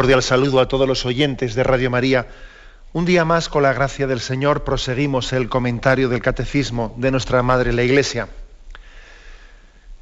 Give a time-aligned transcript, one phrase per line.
[0.00, 2.26] Cordial saludo a todos los oyentes de Radio María.
[2.94, 7.42] Un día más, con la gracia del Señor, proseguimos el comentario del Catecismo de nuestra
[7.42, 8.28] Madre la Iglesia.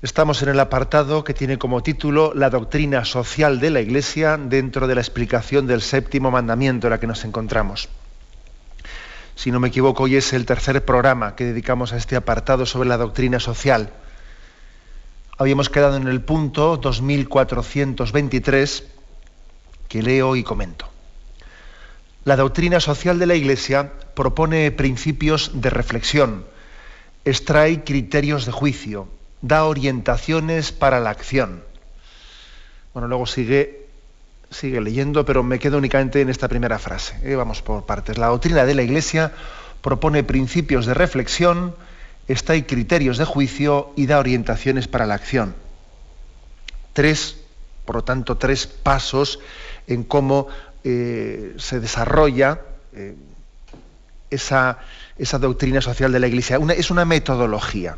[0.00, 4.86] Estamos en el apartado que tiene como título La doctrina social de la Iglesia dentro
[4.86, 7.88] de la explicación del séptimo mandamiento en la que nos encontramos.
[9.34, 12.88] Si no me equivoco, hoy es el tercer programa que dedicamos a este apartado sobre
[12.88, 13.90] la doctrina social.
[15.38, 18.97] Habíamos quedado en el punto 2423
[19.89, 20.89] que leo y comento.
[22.25, 26.45] La doctrina social de la Iglesia propone principios de reflexión,
[27.25, 29.08] extrae criterios de juicio,
[29.41, 31.62] da orientaciones para la acción.
[32.92, 33.86] Bueno, luego sigue,
[34.50, 37.19] sigue leyendo, pero me quedo únicamente en esta primera frase.
[37.23, 37.34] ¿eh?
[37.34, 38.19] Vamos por partes.
[38.19, 39.33] La doctrina de la Iglesia
[39.80, 41.75] propone principios de reflexión,
[42.27, 45.55] extrae criterios de juicio y da orientaciones para la acción.
[46.92, 47.39] Tres,
[47.84, 49.39] por lo tanto, tres pasos
[49.89, 50.47] en cómo
[50.84, 52.61] eh, se desarrolla
[52.92, 53.17] eh,
[54.30, 54.78] esa,
[55.41, 56.61] doctrina social de la Iglesia.
[56.77, 57.97] es una metodología.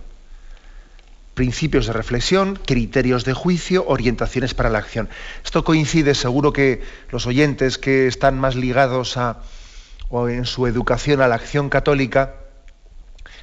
[1.34, 5.08] Principios de reflexión, criterios de juicio, orientaciones para la acción.
[5.44, 9.38] Esto coincide, seguro que los oyentes que están más ligados a,
[10.08, 12.34] o en su educación a la acción católica,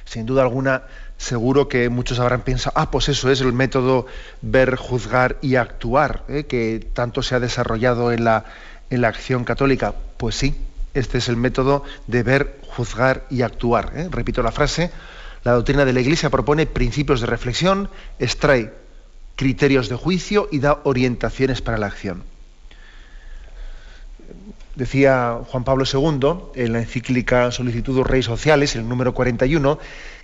[0.04, 0.84] sin duda alguna,
[1.18, 4.06] seguro que muchos habrán pensado, ah, pues eso es el método
[4.40, 6.44] ver, juzgar y actuar, ¿eh?
[6.44, 8.44] que tanto se ha desarrollado en la,
[8.88, 9.94] en la acción católica.
[10.16, 10.54] Pues sí,
[10.94, 13.92] este es el método de ver, juzgar y actuar.
[13.94, 14.08] ¿eh?
[14.10, 14.90] Repito la frase,
[15.44, 18.72] la doctrina de la Iglesia propone principios de reflexión, extrae
[19.36, 22.22] criterios de juicio y da orientaciones para la acción.
[24.78, 29.76] Decía Juan Pablo II en la encíclica Solicitud Rey Sociales, el número 41,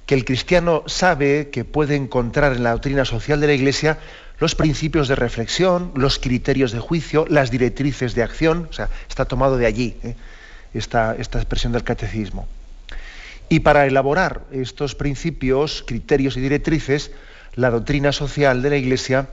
[0.06, 3.98] que el cristiano sabe que puede encontrar en la doctrina social de la Iglesia
[4.38, 9.24] los principios de reflexión, los criterios de juicio, las directrices de acción, o sea, está
[9.24, 10.14] tomado de allí ¿eh?
[10.72, 12.46] esta, esta expresión del catecismo.
[13.48, 17.10] Y para elaborar estos principios, criterios y directrices,
[17.56, 19.30] la doctrina social de la Iglesia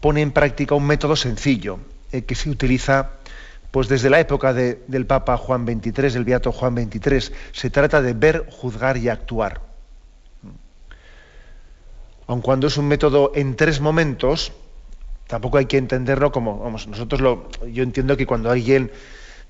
[0.00, 1.78] pone en práctica un método sencillo
[2.10, 3.10] eh, que se utiliza
[3.72, 7.34] pues desde la época del Papa Juan XXIII, del Beato Juan XXIII.
[7.50, 9.72] Se trata de ver, juzgar y actuar
[12.26, 14.52] aun cuando es un método en tres momentos,
[15.26, 18.90] tampoco hay que entenderlo como, vamos, nosotros lo, yo entiendo que cuando alguien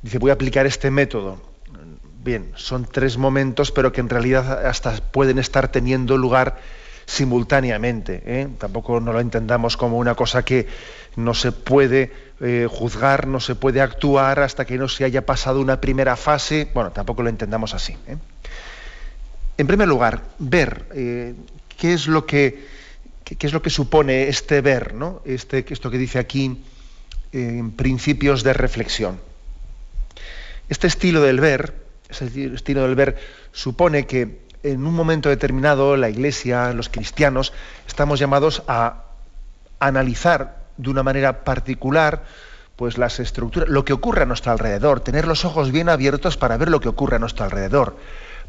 [0.03, 1.41] dice voy a aplicar este método,
[2.25, 6.59] bien, son tres momentos, pero que en realidad hasta pueden estar teniendo lugar
[7.07, 8.23] simultáneamente.
[8.25, 8.49] ¿eh?
[8.59, 10.67] Tampoco no lo entendamos como una cosa que
[11.17, 15.61] no se puede eh, juzgar, no se puede actuar hasta que no se haya pasado
[15.61, 16.69] una primera fase.
[16.75, 17.97] Bueno, tampoco lo entendamos así.
[18.07, 18.17] ¿eh?
[19.57, 22.67] En primer lugar, ver qué es lo que,
[23.25, 25.23] qué, es lo que supone este ver, ¿no?
[25.25, 26.59] este, esto que dice aquí
[27.33, 29.21] en principios de reflexión.
[30.69, 31.75] Este estilo del ver,
[32.09, 33.19] ese estilo del ver,
[33.53, 37.53] supone que en un momento determinado la Iglesia, los cristianos,
[37.87, 39.05] estamos llamados a
[39.81, 42.25] analizar de una manera particular
[42.77, 46.57] pues las estructuras, lo que ocurre a nuestro alrededor, tener los ojos bien abiertos para
[46.57, 47.97] ver lo que ocurre a nuestro alrededor,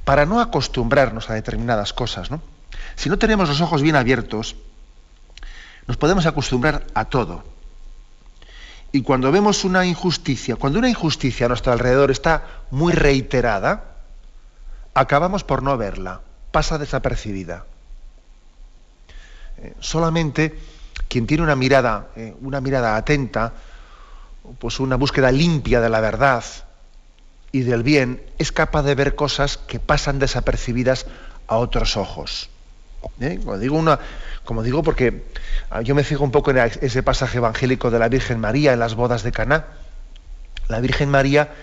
[0.06, 2.42] para no acostumbrarnos a determinadas cosas, ¿no?
[2.96, 4.56] Si no tenemos los ojos bien abiertos,
[5.88, 7.44] nos podemos acostumbrar a todo.
[8.92, 13.96] Y cuando vemos una injusticia, cuando una injusticia a nuestro alrededor está muy reiterada,
[14.94, 16.22] acabamos por no verla,
[16.52, 17.66] pasa desapercibida.
[19.58, 20.58] Eh, solamente
[21.14, 23.54] quien tiene una mirada, eh, una mirada atenta,
[24.58, 26.44] pues una búsqueda limpia de la verdad
[27.52, 31.06] y del bien, es capaz de ver cosas que pasan desapercibidas
[31.46, 32.50] a otros ojos.
[33.20, 33.40] ¿eh?
[33.46, 34.00] Como, digo una,
[34.44, 35.26] como digo porque
[35.70, 38.80] ah, yo me fijo un poco en ese pasaje evangélico de la Virgen María en
[38.80, 39.68] las bodas de Caná.
[40.68, 41.54] La Virgen María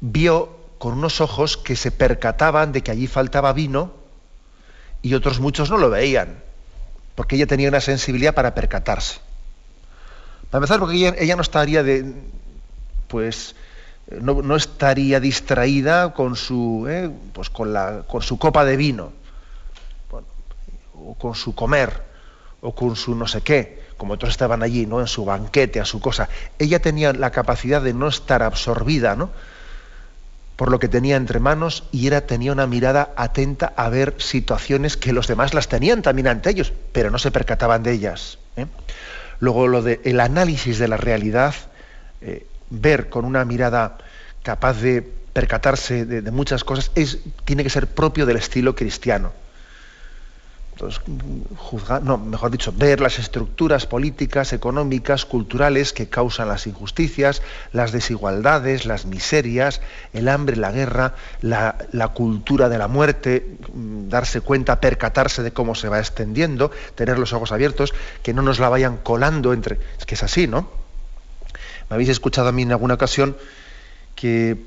[0.00, 3.94] vio con unos ojos que se percataban de que allí faltaba vino
[5.02, 6.45] y otros muchos no lo veían,
[7.16, 9.18] porque ella tenía una sensibilidad para percatarse.
[10.50, 11.82] Para empezar, porque ella, no estaría
[13.08, 13.56] pues,
[14.08, 17.10] no, estaría distraída con su, ¿eh?
[17.32, 19.12] pues con, la, con su copa de vino
[21.04, 22.02] o con su comer,
[22.60, 25.00] o con su no sé qué, como otros estaban allí, ¿no?
[25.00, 26.28] En su banquete, a su cosa.
[26.58, 29.30] Ella tenía la capacidad de no estar absorbida, ¿no?
[30.56, 34.96] Por lo que tenía entre manos y era, tenía una mirada atenta a ver situaciones
[34.96, 38.38] que los demás las tenían también ante ellos, pero no se percataban de ellas.
[38.56, 38.66] ¿eh?
[39.38, 41.54] Luego lo de el análisis de la realidad,
[42.22, 43.98] eh, ver con una mirada
[44.42, 46.90] capaz de percatarse de, muchas cosas,
[47.44, 49.32] tiene que ser propio del estilo cristiano.
[50.76, 51.00] Entonces,
[51.56, 57.40] juzgar, no, mejor dicho, ver las estructuras políticas, económicas, culturales que causan las injusticias,
[57.72, 59.80] las desigualdades, las miserias,
[60.12, 65.74] el hambre, la guerra, la, cultura de la muerte, mm, darse cuenta, percatarse de cómo
[65.74, 69.80] se va extendiendo, tener los ojos abiertos, que no nos la vayan colando entre.
[69.98, 70.68] Es que es así, ¿no?
[71.88, 73.38] Me habéis escuchado a mí en alguna ocasión
[74.14, 74.58] que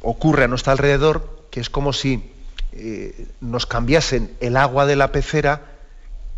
[0.00, 2.33] ocurre a nuestro alrededor, que es como si
[2.76, 5.62] eh, nos cambiasen el agua de la pecera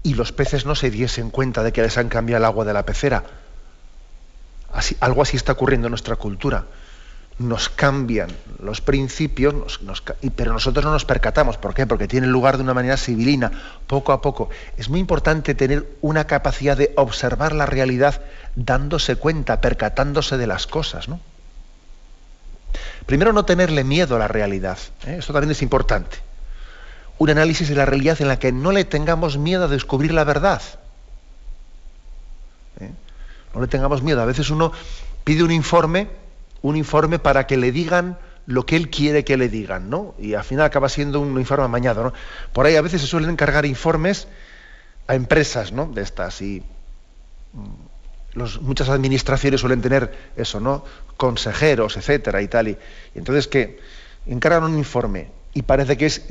[0.02, 2.74] y los peces no se diesen cuenta de que les han cambiado el agua de
[2.74, 3.24] la pecera.
[5.00, 6.66] Algo así está ocurriendo en nuestra cultura.
[7.38, 8.28] Nos cambian
[8.60, 9.80] los principios,
[10.36, 11.56] pero nosotros no nos percatamos.
[11.56, 11.86] ¿Por qué?
[11.86, 13.50] Porque tiene lugar de una manera civilina,
[13.86, 14.50] poco a poco.
[14.76, 18.20] Es muy importante tener una capacidad de observar la realidad
[18.56, 21.06] dándose cuenta, percatándose de las cosas.
[23.06, 24.78] Primero, no tenerle miedo a la realidad.
[25.06, 25.16] ¿eh?
[25.18, 26.25] Esto también es importante
[27.18, 30.24] un análisis de la realidad en la que no le tengamos miedo a descubrir la
[30.24, 30.62] verdad.
[32.80, 32.90] ¿Eh?
[33.54, 34.20] No le tengamos miedo.
[34.20, 34.72] A veces uno
[35.24, 36.08] pide un informe,
[36.62, 40.14] un informe para que le digan lo que él quiere que le digan, ¿no?
[40.18, 42.12] Y al final acaba siendo un informe amañado, ¿no?
[42.52, 44.28] Por ahí a veces se suelen encargar informes
[45.08, 45.86] a empresas, ¿no?
[45.86, 46.62] De estas y
[47.52, 50.84] mm, muchas administraciones suelen tener eso, ¿no?
[51.16, 52.78] Consejeros, etcétera y tal y,
[53.14, 53.80] y entonces que
[54.26, 56.22] encargan un informe y parece que es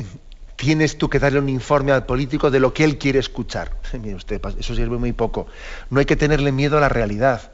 [0.56, 3.72] tienes tú que darle un informe al político de lo que él quiere escuchar.
[3.94, 5.48] Mire usted, eso sirve muy poco.
[5.90, 7.52] No hay que tenerle miedo a la realidad.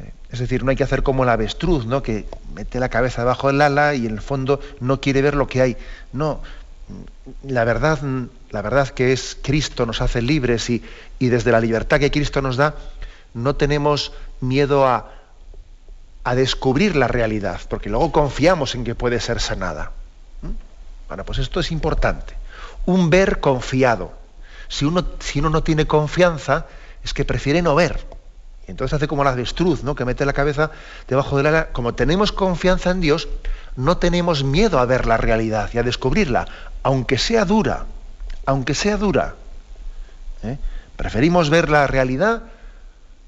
[0.00, 2.02] Eh, es decir, no hay que hacer como el avestruz, ¿no?
[2.02, 5.46] que mete la cabeza debajo del ala y en el fondo no quiere ver lo
[5.46, 5.76] que hay.
[6.12, 6.40] No,
[7.42, 8.00] la verdad,
[8.50, 10.82] la verdad que es Cristo nos hace libres y,
[11.18, 12.74] y desde la libertad que Cristo nos da,
[13.34, 15.12] no tenemos miedo a,
[16.24, 19.92] a descubrir la realidad, porque luego confiamos en que puede ser sanada.
[21.08, 22.34] Bueno, pues esto es importante.
[22.86, 24.12] Un ver confiado.
[24.68, 26.66] Si uno, si uno no tiene confianza,
[27.02, 28.06] es que prefiere no ver.
[28.66, 29.94] Y entonces hace como la avestruz, ¿no?
[29.94, 30.70] Que mete la cabeza
[31.08, 31.68] debajo de la...
[31.68, 33.28] Como tenemos confianza en Dios,
[33.76, 36.46] no tenemos miedo a ver la realidad y a descubrirla,
[36.82, 37.86] aunque sea dura,
[38.44, 39.36] aunque sea dura.
[40.42, 40.58] ¿eh?
[40.96, 42.42] Preferimos ver la realidad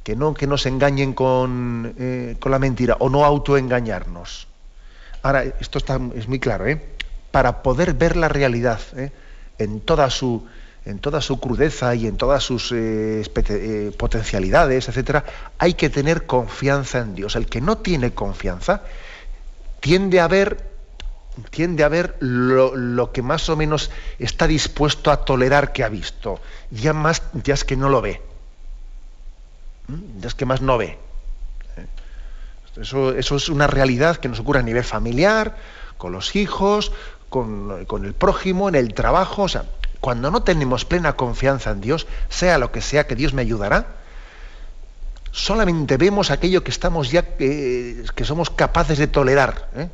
[0.03, 4.49] que no que nos engañen con, eh, con la mentira o no autoengañarnos.
[5.23, 6.83] Ahora, esto está, es muy claro, ¿eh?
[7.31, 9.13] Para poder ver la realidad ¿eh?
[9.59, 10.47] en, toda su,
[10.85, 15.25] en toda su crudeza y en todas sus eh, eh, potencialidades, etcétera,
[15.59, 17.37] hay que tener confianza en Dios.
[17.37, 18.83] El que no tiene confianza
[19.81, 20.71] tiende a ver,
[21.51, 25.89] tiende a ver lo, lo, que más o menos está dispuesto a tolerar que ha
[25.89, 26.41] visto.
[26.71, 28.21] Ya más, ya es que no lo ve.
[29.87, 30.21] ¿Mm?
[30.21, 30.99] Ya es que más no ve.
[32.77, 35.57] Eso, eso es una realidad que nos ocurre a nivel familiar,
[36.01, 36.93] con los hijos,
[37.31, 39.45] con, el prójimo, en el trabajo.
[39.45, 39.65] O sea,
[40.01, 43.87] cuando no tenemos plena confianza en Dios, sea lo que sea que Dios me ayudará,
[45.31, 49.71] solamente vemos aquello que estamos ya, que somos capaces de tolerar.
[49.77, 49.89] ¿eh?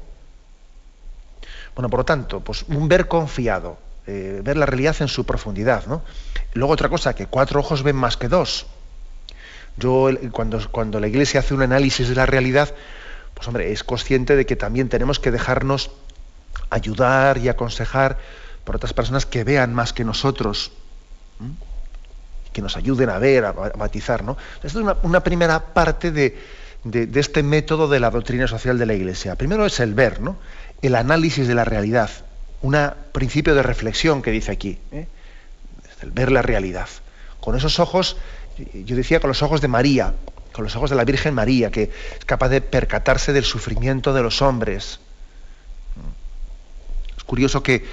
[1.76, 5.86] Bueno, por lo tanto, pues un ver confiado, eh, ver la realidad en su profundidad.
[5.86, 6.02] ¿no?
[6.54, 8.66] Luego otra cosa, que cuatro ojos ven más que dos.
[9.76, 12.74] Yo cuando, cuando la Iglesia hace un análisis de la realidad,
[13.34, 15.90] pues hombre, es consciente de que también tenemos que dejarnos
[16.70, 18.18] ayudar y aconsejar
[18.64, 20.72] por otras personas que vean más que nosotros,
[22.52, 24.24] que nos ayuden a ver, a, matizar.
[24.24, 24.36] ¿no?
[24.62, 26.38] Esta es una, primera parte de,
[26.84, 29.36] de, de, este método de la doctrina social de la Iglesia.
[29.36, 30.36] Primero es el ver, ¿no?
[30.82, 32.10] el análisis de la realidad,
[32.62, 32.76] un
[33.12, 35.06] principio de reflexión que dice aquí, ¿eh?
[36.02, 36.88] el ver la realidad.
[37.40, 38.16] Con esos ojos,
[38.74, 40.14] yo decía con los ojos de María,
[40.52, 41.84] con los ojos de la Virgen María, que
[42.18, 45.00] es capaz de percatarse del sufrimiento de los hombres,
[47.26, 47.84] curioso que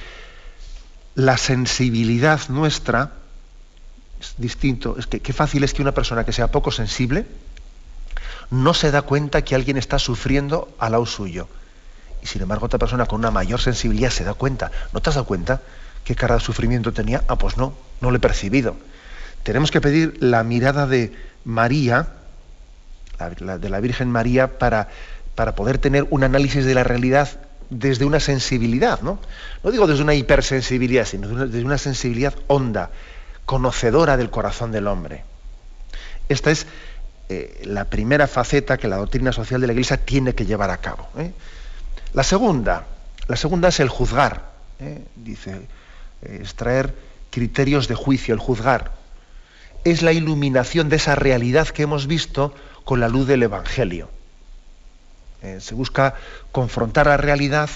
[1.16, 3.12] la sensibilidad nuestra
[4.20, 4.96] es distinto.
[4.98, 7.26] Es que qué fácil es que una persona que sea poco sensible
[8.50, 11.48] no se da cuenta que alguien está sufriendo al lado suyo.
[12.22, 14.72] Y sin embargo, otra persona con una mayor sensibilidad se da cuenta.
[14.94, 15.62] ¿No te has dado cuenta
[16.06, 17.24] qué cara de sufrimiento tenía?
[17.28, 18.78] Ah, pues no, no lo he percibido.
[19.44, 21.14] Tenemos que pedir la mirada de
[21.44, 22.14] María,
[23.60, 24.88] de la Virgen María, para,
[25.36, 27.40] para poder tener un análisis de la realidad
[27.74, 29.20] desde una sensibilidad, ¿no?
[29.64, 32.92] No digo desde una hipersensibilidad, sino desde una sensibilidad honda,
[33.46, 35.24] conocedora del corazón del hombre.
[36.30, 36.68] Esta es
[37.30, 40.78] eh, la primera faceta que la doctrina social de la Iglesia tiene que llevar a
[40.78, 41.08] cabo.
[41.18, 41.32] ¿eh?
[42.14, 42.86] La segunda,
[43.28, 44.52] la segunda es el juzgar.
[44.80, 45.04] ¿eh?
[45.16, 45.68] Dice,
[46.22, 46.94] extraer
[47.32, 48.92] criterios de juicio, el juzgar.
[49.84, 52.54] Es la iluminación de esa realidad que hemos visto
[52.86, 54.10] con la luz del Evangelio.
[55.60, 56.16] Se busca
[56.52, 57.70] confrontar la realidad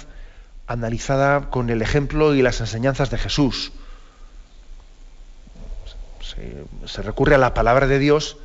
[0.67, 3.71] analizada con el ejemplo y las enseñanzas de Jesús.
[6.85, 8.37] se recurre a la palabra de Dios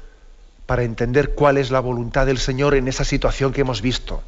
[0.66, 4.22] para entender cuál es la voluntad del Señor en esa situación que hemos visto.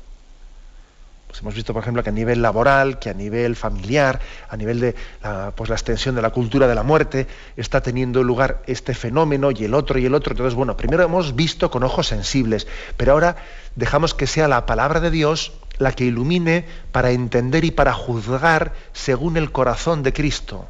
[1.34, 4.78] Pues hemos visto, por ejemplo, que a nivel laboral, que a nivel familiar, a nivel
[4.78, 7.26] de la, pues la extensión de la cultura de la muerte,
[7.56, 10.30] está teniendo lugar este fenómeno y el otro y el otro.
[10.30, 13.34] Entonces, bueno, primero hemos visto con ojos sensibles, pero ahora
[13.74, 18.72] dejamos que sea la palabra de Dios la que ilumine para entender y para juzgar
[18.92, 20.68] según el corazón de Cristo.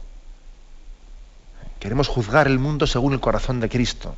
[1.79, 4.15] Queremos juzgar el mundo según el corazón de Cristo.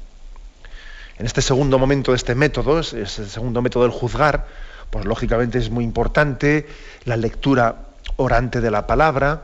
[1.18, 4.46] En este segundo momento de este método, es el segundo método del juzgar,
[4.90, 6.66] pues lógicamente es muy importante
[7.04, 9.42] la lectura orante de la palabra,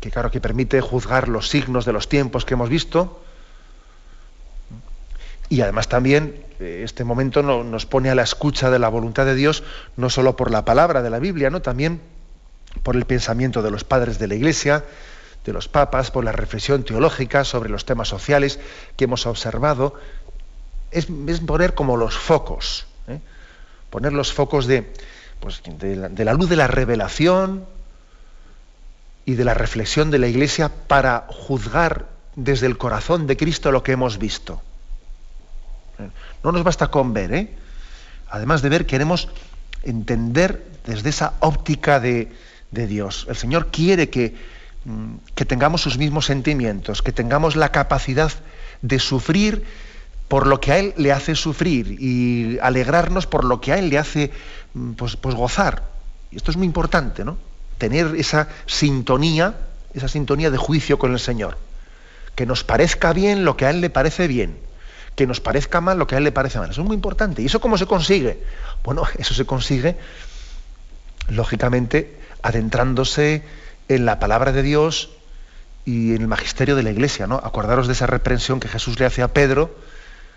[0.00, 3.22] que claro que permite juzgar los signos de los tiempos que hemos visto.
[5.48, 9.34] Y además también eh, este momento nos pone a la escucha de la voluntad de
[9.34, 9.62] Dios,
[9.96, 11.62] no solo por la palabra de la Biblia, ¿no?
[11.62, 12.00] también
[12.82, 14.84] por el pensamiento de los padres de la Iglesia,
[15.44, 18.58] de los papas, por la reflexión teológica sobre los temas sociales
[18.96, 19.94] que hemos observado
[20.90, 21.06] es,
[21.46, 22.86] poner como los focos.
[23.90, 24.92] Poner los focos de,
[25.40, 27.66] pues, de, la, luz de la revelación
[29.24, 33.82] y de la reflexión de la Iglesia para juzgar desde el corazón de Cristo lo
[33.82, 34.62] que hemos visto.
[35.98, 36.08] ¿Eh?
[36.44, 37.50] No nos basta con ver, ¿eh?
[38.28, 39.28] además de ver queremos
[39.82, 42.32] entender desde esa óptica de,
[42.70, 43.26] de Dios.
[43.28, 44.34] El Señor quiere que,
[44.84, 48.32] mm, que tengamos sus mismos sentimientos, que tengamos la capacidad
[48.82, 49.64] de sufrir
[50.28, 53.88] por lo que a Él le hace sufrir y alegrarnos por lo que a Él
[53.90, 54.32] le hace
[54.74, 55.84] mm, pues, pues, gozar.
[56.30, 57.38] Y esto es muy importante, ¿no?
[57.78, 59.54] Tener esa sintonía,
[59.94, 61.58] esa sintonía de juicio con el Señor.
[62.34, 64.58] Que nos parezca bien lo que a Él le parece bien,
[65.14, 66.70] que nos parezca mal lo que a Él le parece mal.
[66.70, 67.42] Eso es muy importante.
[67.42, 68.42] ¿Y eso cómo se consigue?
[68.82, 69.96] Bueno, eso se consigue,
[71.28, 73.44] lógicamente, adentrándose
[73.88, 75.10] en la palabra de Dios
[75.84, 77.36] y en el magisterio de la Iglesia, ¿no?
[77.36, 79.76] Acordaros de esa reprensión que Jesús le hace a Pedro,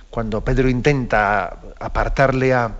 [0.10, 2.74] cuando Pedro intenta apartarle a,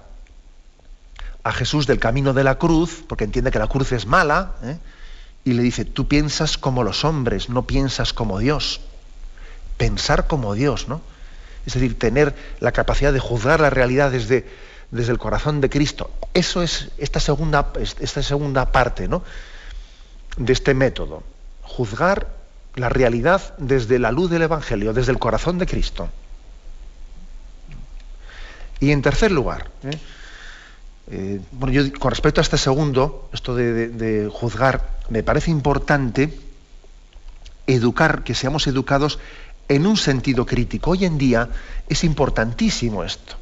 [1.44, 4.78] a Jesús del camino de la cruz, porque entiende que la cruz es mala, ¿eh?
[5.44, 8.82] y le dice, tú piensas como los hombres, no piensas como Dios.
[9.78, 11.02] Pensar como Dios, ¿no?
[11.66, 14.46] Es decir, tener la capacidad de juzgar la realidad desde,
[14.92, 16.12] desde el corazón de Cristo.
[16.34, 19.24] Eso es esta segunda, esta segunda parte ¿no?
[20.38, 21.24] de este método.
[21.64, 22.28] Juzgar
[22.76, 26.10] la realidad desde la luz del Evangelio, desde el corazón de Cristo.
[28.80, 29.98] Y en tercer lugar, ¿eh?
[31.12, 36.38] Eh, bueno, yo con respecto a este segundo, esto de, juzgar, me parece importante
[37.66, 39.20] educar, que seamos educados
[39.68, 40.92] en un sentido crítico.
[40.92, 41.50] Hoy en día
[41.88, 43.36] es importantísimo esto.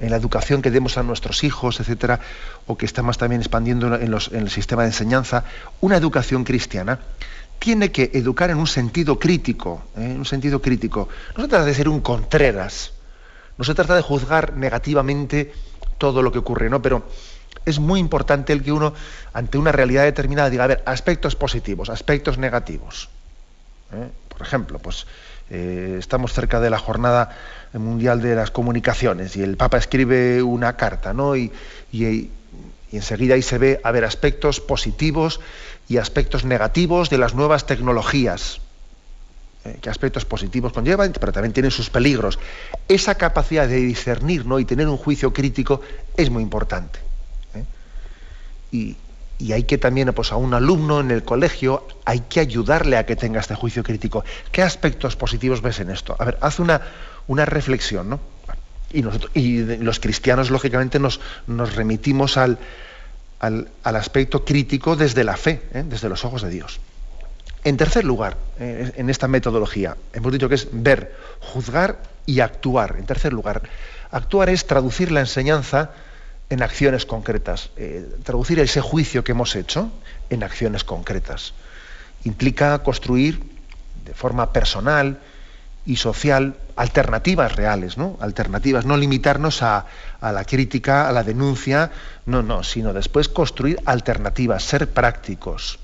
[0.00, 2.20] En la educación que demos a nuestros hijos, etcétera,
[2.66, 5.44] o que estamos también expandiendo en, el sistema de enseñanza,
[5.80, 6.98] una educación cristiana
[7.58, 10.04] tiene que educar en un sentido crítico, ¿eh?
[10.04, 11.08] en un sentido crítico.
[11.36, 12.92] No se trata de ser un contreras,
[13.58, 15.52] no se trata de juzgar negativamente
[15.98, 16.82] todo lo que ocurre, ¿no?
[16.82, 17.04] Pero
[17.64, 18.94] es muy importante el que uno,
[19.32, 23.08] ante una realidad determinada, diga, a ver, aspectos positivos, aspectos negativos.
[23.92, 24.08] ¿eh?
[24.28, 25.06] Por ejemplo, pues
[25.50, 27.36] eh, estamos cerca de la jornada
[27.72, 31.36] mundial de las comunicaciones y el Papa escribe una carta, ¿no?
[31.36, 31.52] Y,
[31.92, 32.30] y
[32.92, 35.40] enseguida ahí se ve, a ver, aspectos positivos
[35.88, 38.60] y aspectos negativos de las nuevas tecnologías.
[39.66, 42.38] Eh, qué aspectos positivos conllevan, pero también tienen sus peligros.
[42.86, 44.60] Esa capacidad de discernir ¿no?
[44.60, 45.80] y tener un juicio crítico
[46.16, 47.00] es muy importante.
[47.54, 47.64] ¿eh?
[48.70, 48.96] Y,
[49.52, 53.16] hay que también, pues a un alumno en el colegio, hay que ayudarle a que
[53.16, 54.24] tenga este juicio crítico.
[54.50, 56.16] ¿Qué aspectos positivos ves en esto?
[56.18, 56.80] A ver, haz una,
[57.26, 58.20] una reflexión, ¿no?
[58.92, 62.58] Y, nosotros, y los cristianos, lógicamente, nos, nos remitimos al,
[63.40, 65.84] al, aspecto crítico desde la fe, ¿eh?
[65.84, 66.80] desde los ojos de Dios.
[67.66, 72.94] En tercer lugar, eh, en esta metodología, hemos dicho que es ver, juzgar y actuar.
[72.96, 73.62] En tercer lugar,
[74.12, 75.90] actuar es traducir la enseñanza
[76.48, 79.90] en acciones concretas, eh, traducir ese juicio que hemos hecho
[80.30, 81.54] en acciones concretas.
[82.22, 83.42] Implica construir
[84.04, 85.18] de forma personal
[85.84, 88.16] y social alternativas reales, ¿no?
[88.20, 89.86] Alternativas, no limitarnos a,
[90.20, 91.90] a la crítica, a la denuncia,
[92.26, 95.80] no, no, sino después construir alternativas, ser prácticos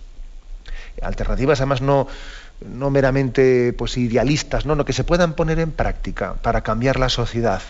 [1.01, 2.07] alternativas además no,
[2.61, 7.09] no meramente pues, idealistas, no, no, que se puedan poner en práctica para cambiar la
[7.09, 7.63] sociedad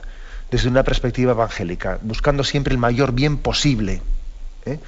[0.50, 4.02] desde una perspectiva evangélica, buscando siempre el mayor bien posible.
[4.66, 4.78] ¿eh?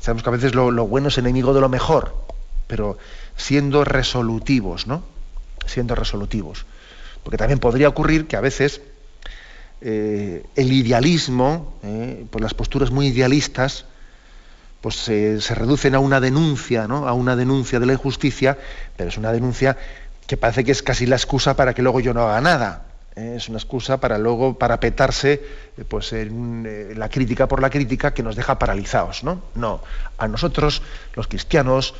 [0.00, 2.14] Sabemos que a veces lo, bueno es enemigo de lo mejor,
[2.66, 2.96] pero
[3.36, 5.02] siendo resolutivos, ¿no?
[5.66, 6.66] Siendo resolutivos.
[7.24, 8.80] Porque también podría ocurrir que a veces
[9.80, 13.86] eh, el idealismo, eh, pues las posturas muy idealistas,
[14.80, 17.06] pues se, reducen a una denuncia, ¿no?
[17.06, 18.58] A una denuncia de la injusticia,
[18.96, 19.76] pero es una denuncia
[20.26, 22.86] que parece que es casi la excusa para que luego yo no haga nada.
[23.16, 23.34] ¿eh?
[23.36, 25.42] es una excusa para luego parapetarse
[25.76, 29.24] eh, pues, en eh, la crítica por la crítica que nos deja paralizados.
[29.24, 29.82] No, no.
[30.18, 30.82] a nosotros,
[31.14, 31.94] los cristianos,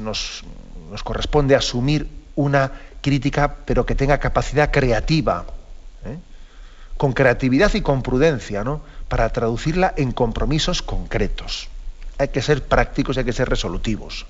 [0.00, 0.44] nos,
[0.90, 5.46] nos, corresponde asumir una crítica, pero que tenga capacidad creativa,
[6.98, 8.82] con creatividad y con prudencia, ¿no?
[9.08, 11.68] para traducirla en compromisos concretos.
[12.18, 14.26] Hay que ser prácticos y hay que ser resolutivos.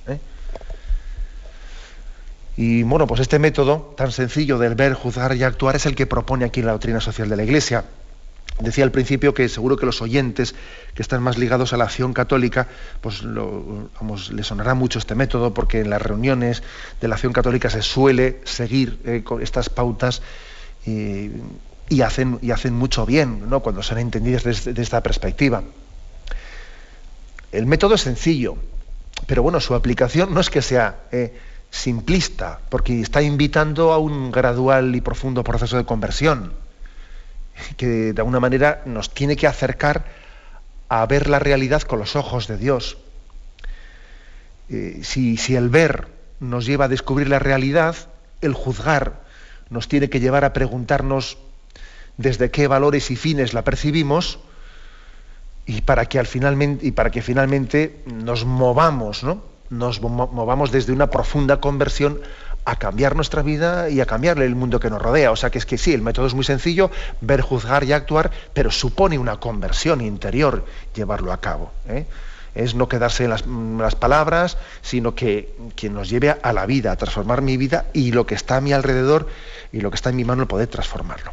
[2.56, 6.06] Y bueno, pues este método tan sencillo del ver, juzgar y actuar es el que
[6.06, 7.84] propone aquí la doctrina social de la Iglesia.
[8.60, 10.54] Decía al principio que seguro que los oyentes
[10.94, 12.66] que están más ligados a la acción católica,
[13.00, 16.62] pues vamos, les sonará mucho este método porque en las reuniones
[17.00, 20.22] de la acción católica se suele seguir eh, con estas pautas
[22.02, 23.60] hacen, y hacen mucho bien ¿no?
[23.60, 25.62] cuando son entendidas desde, esta perspectiva.
[27.50, 28.56] El método es sencillo,
[29.26, 31.38] pero bueno, su aplicación no es que sea eh,
[31.70, 36.52] simplista, porque está invitando a un gradual y profundo proceso de conversión,
[37.76, 40.04] que de alguna manera nos tiene que acercar
[40.88, 42.98] a ver la realidad con los ojos de Dios.
[44.68, 46.08] Eh, si, si el ver
[46.40, 47.96] nos lleva a descubrir la realidad,
[48.42, 49.22] el juzgar
[49.70, 51.38] nos tiene que llevar a preguntarnos
[52.18, 54.38] desde qué valores y fines la percibimos
[55.64, 59.42] y para que, al finalmente, nos movamos, ¿no?
[59.70, 62.20] nos movamos desde una profunda conversión
[62.64, 65.30] a cambiar nuestra vida y a cambiarle el mundo que nos rodea.
[65.30, 68.30] O sea que es que sí, el método es muy sencillo, ver, juzgar y actuar,
[68.52, 71.70] pero supone una conversión interior llevarlo a cabo.
[71.88, 72.06] ¿eh?
[72.54, 76.96] Es no quedarse en las, palabras, sino que, que, nos lleve a la vida, a
[76.96, 79.28] transformar mi vida y lo que está a mi alrededor
[79.72, 81.32] y lo que está en mi mano, poder transformarlo.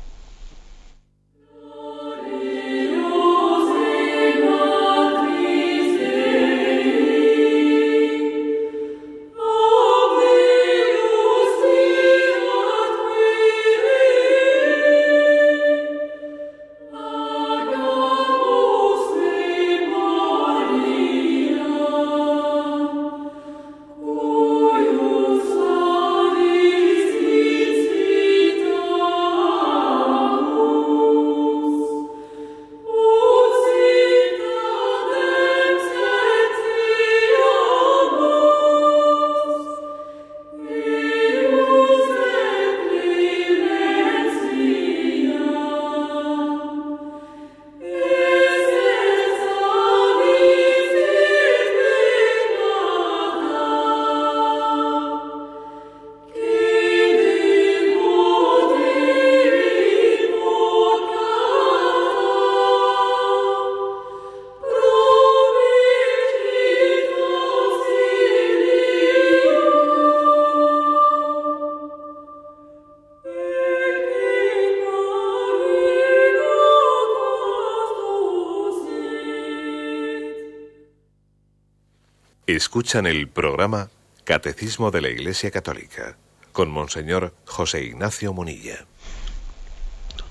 [82.71, 83.89] Escuchan el programa
[84.23, 86.15] Catecismo de la Iglesia Católica
[86.53, 88.85] con Monseñor José Ignacio Munilla.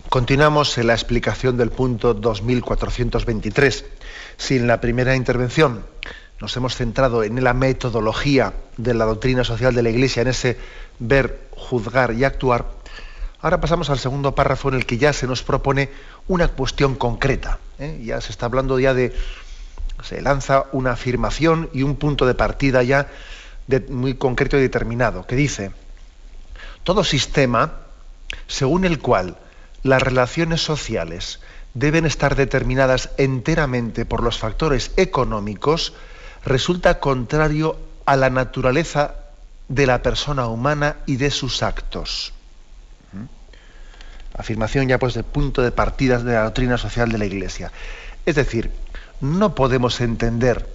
[0.08, 3.84] Continuamos en la explicación del punto 2423.
[4.38, 5.84] Sin la primera intervención
[6.40, 10.56] nos hemos centrado en la metodología de la doctrina social de la Iglesia, en ese
[10.98, 12.70] ver, juzgar y actuar.
[13.42, 15.90] Ahora pasamos al segundo párrafo en el que ya se nos propone
[16.26, 17.58] una cuestión concreta.
[17.78, 18.00] ¿eh?
[18.02, 19.12] Ya se está hablando ya de
[20.02, 23.08] se lanza una afirmación y un punto de partida ya
[23.88, 25.72] muy concreto y determinado, que dice,
[26.82, 27.72] todo sistema
[28.46, 29.36] según el cual
[29.82, 31.40] las relaciones sociales
[31.74, 35.94] deben estar determinadas enteramente por los factores económicos,
[36.44, 39.14] resulta contrario a la naturaleza
[39.68, 42.32] de la persona humana y de sus actos.
[43.12, 43.24] ¿Mm?
[44.36, 47.70] Afirmación ya pues de punto de partida de la doctrina social de la Iglesia.
[48.26, 48.70] Es decir,
[49.20, 50.68] no podemos entender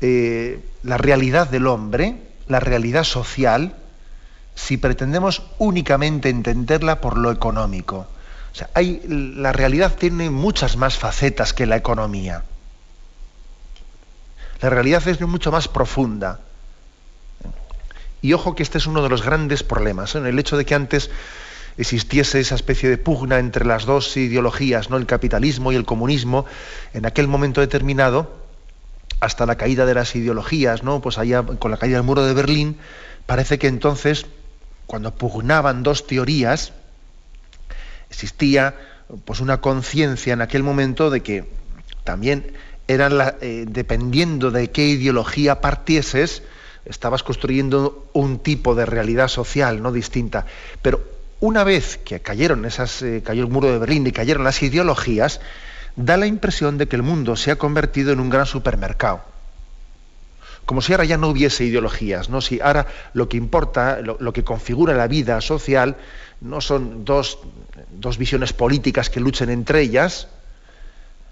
[0.00, 2.16] eh, la realidad del hombre,
[2.48, 3.76] la realidad social,
[4.54, 8.06] si pretendemos únicamente entenderla por lo económico.
[8.52, 12.44] O sea, la realidad tiene muchas más facetas que la economía.
[14.60, 16.40] La realidad es mucho más profunda.
[18.20, 21.10] Y ojo que este es uno de los grandes problemas, el hecho de que antes
[21.78, 24.96] existiese esa especie de pugna entre las dos ideologías, ¿no?
[24.96, 26.44] el capitalismo y el comunismo,
[26.92, 28.42] en aquel momento determinado,
[29.20, 31.00] hasta la caída de las ideologías, ¿no?
[31.00, 32.76] pues allá con la caída del muro de Berlín,
[33.26, 34.26] parece que entonces,
[34.86, 36.72] cuando pugnaban dos teorías,
[38.10, 38.74] existía
[39.24, 41.44] pues una conciencia en aquel momento de que
[42.04, 42.52] también
[42.88, 46.42] eran eh, dependiendo de qué ideología partieses,
[46.84, 50.46] estabas construyendo un tipo de realidad social no distinta.
[50.82, 51.02] Pero
[51.42, 55.40] una vez que cayeron esas, eh, cayó el muro de Berlín y cayeron las ideologías,
[55.96, 59.22] da la impresión de que el mundo se ha convertido en un gran supermercado.
[60.64, 62.40] Como si ahora ya no hubiese ideologías, ¿no?
[62.40, 65.96] Si ahora lo que importa, lo, que configura la vida social,
[66.40, 67.40] no son dos,
[68.16, 70.28] visiones políticas que luchen entre ellas,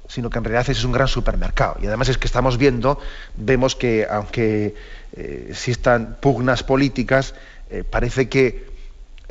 [0.09, 1.77] sino que en realidad es un gran supermercado.
[1.81, 2.99] Y además es que estamos viendo,
[3.37, 4.75] vemos que aunque
[5.13, 7.37] eh, existan pugnas políticas,
[7.71, 8.69] eh, parece que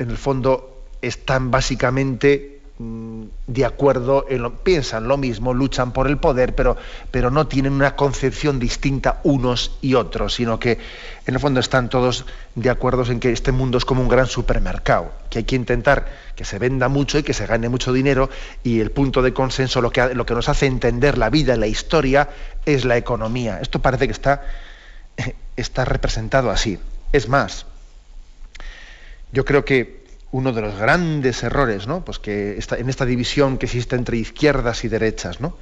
[0.00, 0.69] en el fondo
[1.02, 6.76] están básicamente mm, de acuerdo, en lo, piensan lo mismo, luchan por el poder, pero,
[7.10, 10.78] pero no tienen una concepción distinta unos y otros, sino que
[11.26, 14.26] en el fondo están todos de acuerdo en que este mundo es como un gran
[14.26, 18.30] supermercado, que hay que intentar que se venda mucho y que se gane mucho dinero,
[18.62, 21.58] y el punto de consenso, lo que, lo que nos hace entender la vida y
[21.58, 22.28] la historia,
[22.66, 23.58] es la economía.
[23.60, 24.42] Esto parece que está,
[25.56, 26.78] está representado así.
[27.12, 27.66] Es más,
[29.32, 29.99] yo creo que
[30.32, 32.04] uno de los grandes errores, ¿no?
[32.04, 35.56] Pues que en esta división que existe entre izquierdas y derechas, ¿no?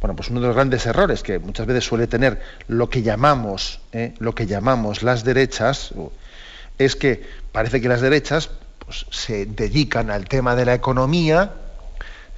[0.00, 3.80] Bueno, pues uno de los grandes errores que muchas veces suele tener lo que llamamos,
[3.92, 4.14] ¿eh?
[4.18, 5.92] lo que llamamos las derechas,
[6.78, 11.52] es que parece que las derechas pues, se dedican al tema de la economía,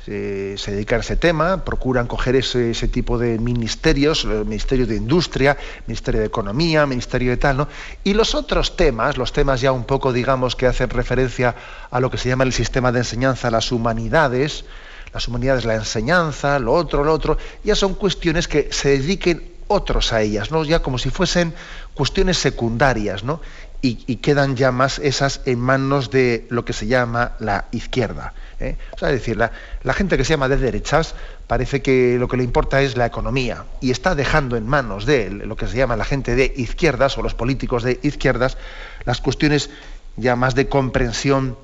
[0.04, 5.56] se, dedican a ese tema, procuran coger ese, tipo de ministerios, el Ministerio de Industria,
[5.86, 7.68] Ministerio de Economía, Ministerio de tal, ¿no?
[8.02, 11.54] Y los otros temas, los temas ya un poco, digamos, que hacen referencia
[11.90, 14.64] a lo que se llama el sistema de enseñanza, las humanidades,
[15.12, 20.12] las humanidades, la enseñanza, lo otro, lo otro, ya son cuestiones que se dediquen otros
[20.12, 20.64] a ellas, ¿no?
[20.64, 21.54] Ya como si fuesen
[21.94, 23.40] cuestiones secundarias, ¿no?
[23.84, 28.32] Y, quedan ya más esas en manos de lo que se llama la izquierda.
[28.60, 28.76] ¿eh?
[28.92, 29.50] O sea, es decir, la,
[29.92, 31.16] gente que se llama de derechas
[31.48, 35.30] parece que lo que le importa es la economía y está dejando en manos de
[35.30, 38.56] lo que se llama la gente de izquierdas o los políticos de izquierdas
[39.04, 39.68] las cuestiones
[40.16, 41.58] ya más de comprensión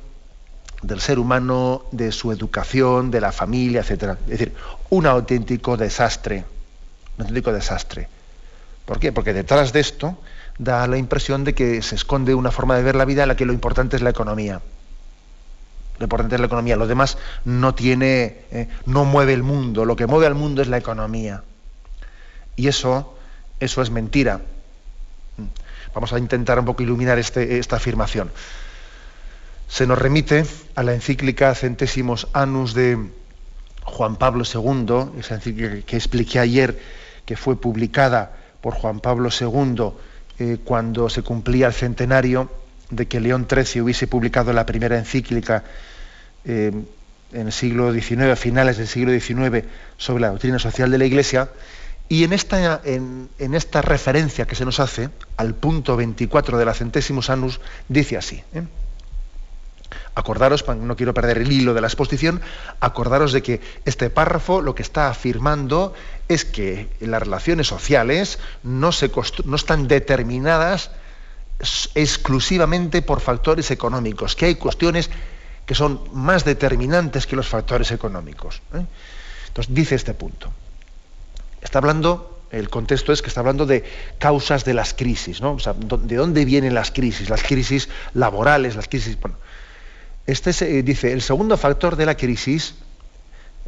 [0.83, 4.17] del ser humano, de su educación, de la familia, etc.
[4.25, 4.55] Es decir,
[4.91, 6.45] un auténtico desastre,
[7.17, 8.09] un auténtico desastre.
[8.85, 9.13] ¿Por qué?
[9.13, 10.19] Porque detrás de esto
[10.59, 13.37] da la impresión de que se esconde una forma de ver la vida en la
[13.37, 14.61] que lo importante es la economía.
[15.99, 16.77] Lo importante es la economía.
[16.77, 19.85] Lo demás no tiene, eh, no mueve el mundo.
[19.85, 21.43] Lo que mueve al mundo es la economía.
[22.57, 23.17] Y eso,
[23.61, 24.41] eso es mentira.
[25.95, 28.31] Vamos a intentar un poco iluminar este, esta afirmación.
[29.69, 30.45] Se nos remite
[30.75, 33.11] a la encíclica Centésimos Anus de
[33.85, 36.81] Juan Pablo II, esa encíclica que expliqué ayer,
[37.25, 39.93] que fue publicada por Juan Pablo II
[40.39, 42.51] eh, cuando se cumplía el centenario
[42.91, 45.65] de que León XIII hubiese publicado la primera encíclica
[46.45, 46.73] eh,
[47.33, 49.65] en el siglo XIX, a finales del siglo XIX,
[49.97, 51.51] sobre la doctrina social de la Iglesia,
[52.09, 56.73] y en esta, en, esta referencia que se nos hace, al punto 24 de la
[56.73, 58.43] centésimos anus, dice así.
[58.55, 58.63] ¿eh?
[60.15, 62.41] Acordaros, no quiero perder el hilo de la exposición,
[62.81, 65.95] acordaros de que este párrafo lo que está afirmando
[66.29, 69.11] es que las relaciones sociales no, se
[69.45, 70.91] no están determinadas
[71.95, 75.11] exclusivamente por factores económicos, que hay cuestiones
[75.67, 78.63] que son más determinantes que los factores económicos.
[78.75, 78.85] ¿eh?
[79.49, 80.51] Entonces dice este punto.
[81.61, 83.85] Está hablando, el contexto es que está hablando de
[84.19, 85.57] causas de las crisis, ¿no?
[85.57, 87.29] ¿de dónde vienen las crisis?
[87.29, 89.21] Las crisis laborales, las crisis.
[89.21, 89.37] Bueno,
[90.29, 92.75] este eh, dice, el segundo factor de la crisis,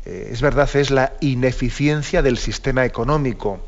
[0.05, 3.65] eh, es verdad, es la ineficiencia del sistema económico.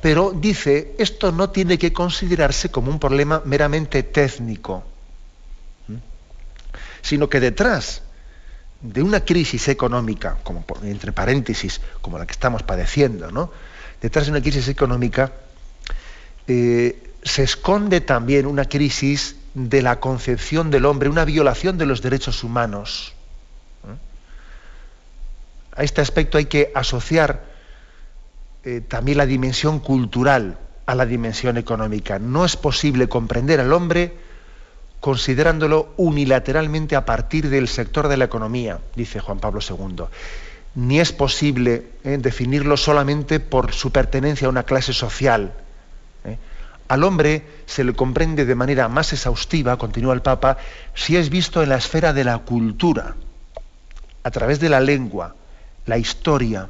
[0.00, 4.84] Pero dice, esto no tiene que considerarse como un problema meramente técnico,
[7.02, 8.02] sino que detrás
[8.80, 13.50] de una crisis económica, como entre paréntesis, como la que estamos padeciendo, ¿no?
[14.00, 15.32] detrás de una crisis económica
[16.46, 22.02] eh, se esconde también una crisis de la concepción del hombre, una violación de los
[22.02, 23.14] derechos humanos.
[25.76, 27.44] A este aspecto hay que asociar
[28.64, 32.18] eh, también la dimensión cultural a la dimensión económica.
[32.18, 34.16] No es posible comprender al hombre
[35.00, 40.04] considerándolo unilateralmente a partir del sector de la economía, dice Juan Pablo II.
[40.76, 45.52] ni es posible eh, definirlo solamente por su pertenencia a una clase social.
[46.88, 50.58] Al hombre se le comprende de manera más exhaustiva, continúa el Papa,
[50.94, 53.14] si es visto en la esfera de la cultura,
[54.22, 55.34] a través de la lengua,
[55.86, 56.68] la historia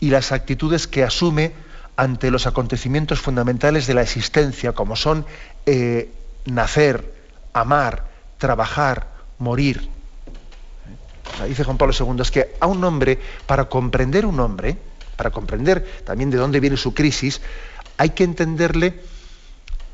[0.00, 1.52] y las actitudes que asume
[1.96, 5.24] ante los acontecimientos fundamentales de la existencia, como son
[5.66, 6.10] eh,
[6.46, 7.14] nacer,
[7.52, 9.88] amar, trabajar, morir.
[11.46, 14.76] Dice Juan Pablo II, es que a un hombre, para comprender un hombre,
[15.16, 17.40] para comprender también de dónde viene su crisis,
[17.96, 19.00] hay que entenderle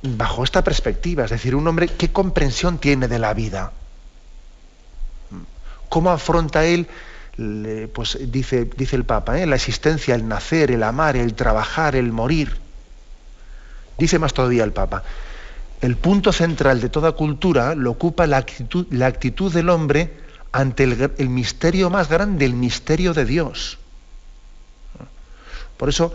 [0.02, 3.72] bajo esta perspectiva, es decir, un hombre, ¿qué comprensión tiene de la vida?
[5.88, 6.86] ¿Cómo afronta él,
[7.92, 9.46] pues dice, dice el Papa, ¿eh?
[9.46, 12.56] la existencia, el nacer, el amar, el trabajar, el morir?
[13.96, 15.02] Dice más todavía el Papa,
[15.80, 20.12] el punto central de toda cultura lo ocupa la actitud, la actitud del hombre
[20.52, 23.78] ante el, misterio más grande, el misterio de Dios.
[25.76, 26.12] Por eso,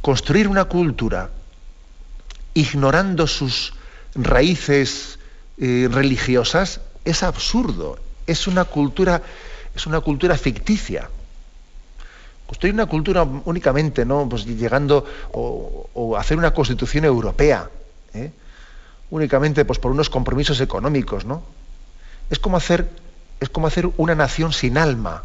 [0.00, 1.30] construir una cultura
[2.54, 3.74] ignorando sus
[4.14, 5.18] raíces
[5.58, 7.98] eh, religiosas es absurdo.
[8.26, 9.22] Es una cultura,
[9.74, 11.08] es una cultura ficticia.
[12.46, 14.28] Construir una cultura únicamente, ¿no?
[14.28, 17.70] Pues llegando o, hacer una constitución europea,
[18.12, 18.30] ¿eh?
[19.10, 21.42] únicamente pues, por unos compromisos económicos, ¿no?
[22.30, 22.88] Es como hacer,
[23.40, 25.22] es como hacer una nación sin alma.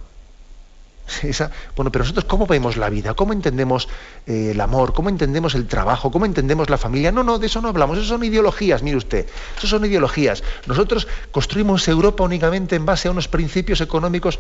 [1.75, 3.87] Bueno, pero nosotros cómo vemos la vida, cómo entendemos
[4.25, 7.11] eh, el amor, cómo entendemos el trabajo, cómo entendemos la familia.
[7.11, 9.25] No, no, de eso no hablamos, eso son ideologías, mire usted,
[9.57, 10.43] eso son ideologías.
[10.65, 14.39] Nosotros construimos Europa únicamente en base a unos principios económicos.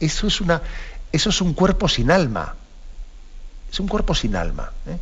[0.00, 0.62] eso es una,
[1.12, 2.54] eso es un cuerpo sin alma.
[3.70, 4.70] Es un cuerpo sin alma.
[4.86, 4.98] ¿eh?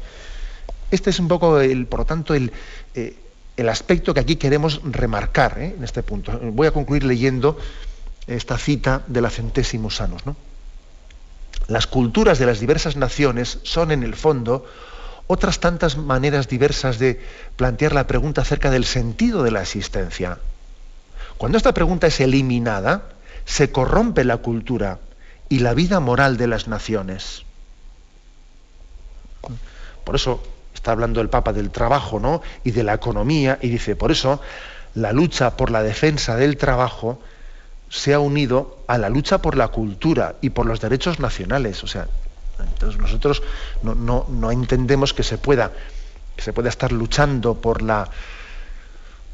[0.90, 2.52] Este es un poco, el, por lo tanto, el,
[2.94, 3.16] eh,
[3.56, 6.38] el aspecto que aquí queremos remarcar en este punto.
[6.52, 7.58] Voy a concluir leyendo
[8.26, 10.22] esta cita de la Centésimos Sanos.
[11.68, 14.66] Las culturas de las diversas naciones son, en el fondo,
[15.26, 17.24] otras tantas maneras diversas de
[17.56, 20.38] plantear la pregunta acerca del sentido de la existencia.
[21.38, 23.02] Cuando esta pregunta es eliminada,
[23.44, 24.98] se corrompe la cultura
[25.48, 27.44] y la vida moral de las naciones.
[30.04, 30.42] Por eso
[30.74, 32.42] está hablando el Papa del trabajo ¿no?
[32.64, 34.40] y de la economía, y dice, por eso
[34.94, 37.18] la lucha por la defensa del trabajo
[37.92, 41.84] se ha unido a la lucha por la cultura y por los derechos nacionales.
[41.84, 42.08] O sea,
[42.58, 43.42] entonces nosotros
[43.82, 45.70] no, entendemos que se pueda,
[46.34, 48.08] que se pueda estar luchando por la,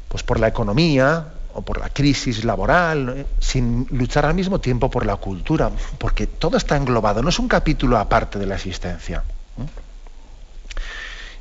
[0.09, 5.05] pues por la economía o por la crisis laboral, sin luchar al mismo tiempo por
[5.05, 9.23] la cultura, porque todo está englobado, no es un capítulo aparte de la existencia.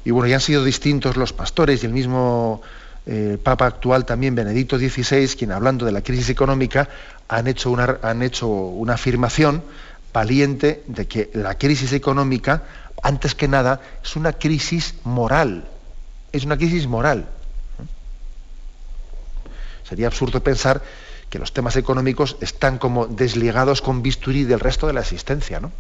[0.05, 2.63] Y bueno, ya han sido distintos los pastores y el mismo
[3.11, 6.91] eh, Papa actual también, Benedicto XVI, quien hablando de la crisis económica,
[7.27, 9.63] han hecho una, han hecho una afirmación
[10.13, 12.65] valiente de que la crisis económica,
[13.03, 15.65] antes que nada, es una crisis moral.
[16.33, 17.27] Es una crisis moral.
[19.89, 20.83] Sería absurdo pensar
[21.31, 25.73] que los temas económicos están como desligados con bisturí del resto de la existencia, ¿no?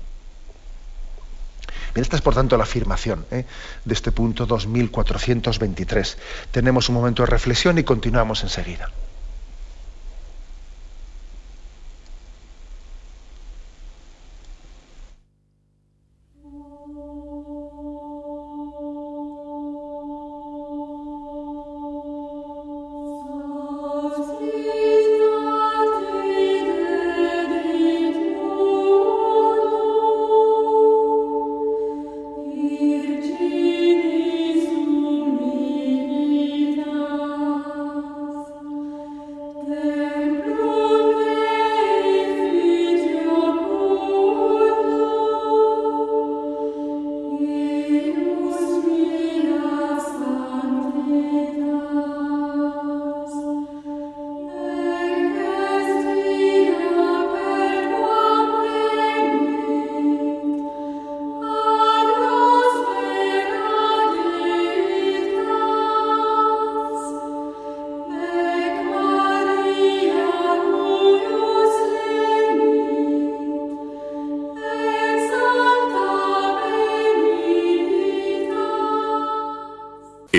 [1.94, 3.44] Esta es, por tanto, la afirmación ¿eh?
[3.84, 6.18] de este punto 2423.
[6.50, 8.90] Tenemos un momento de reflexión y continuamos enseguida.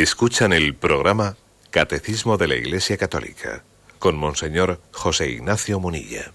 [0.02, 1.36] Escuchan el programa
[1.72, 3.64] Catecismo de la Iglesia Católica
[4.00, 6.32] con Monseñor José Ignacio Munilla.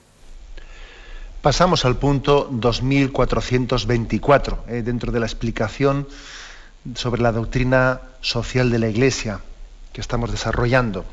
[1.40, 6.06] Pasamos al punto 2424, eh, dentro de la explicación
[6.94, 9.40] sobre la doctrina social de la Iglesia
[9.94, 11.06] que estamos desarrollando.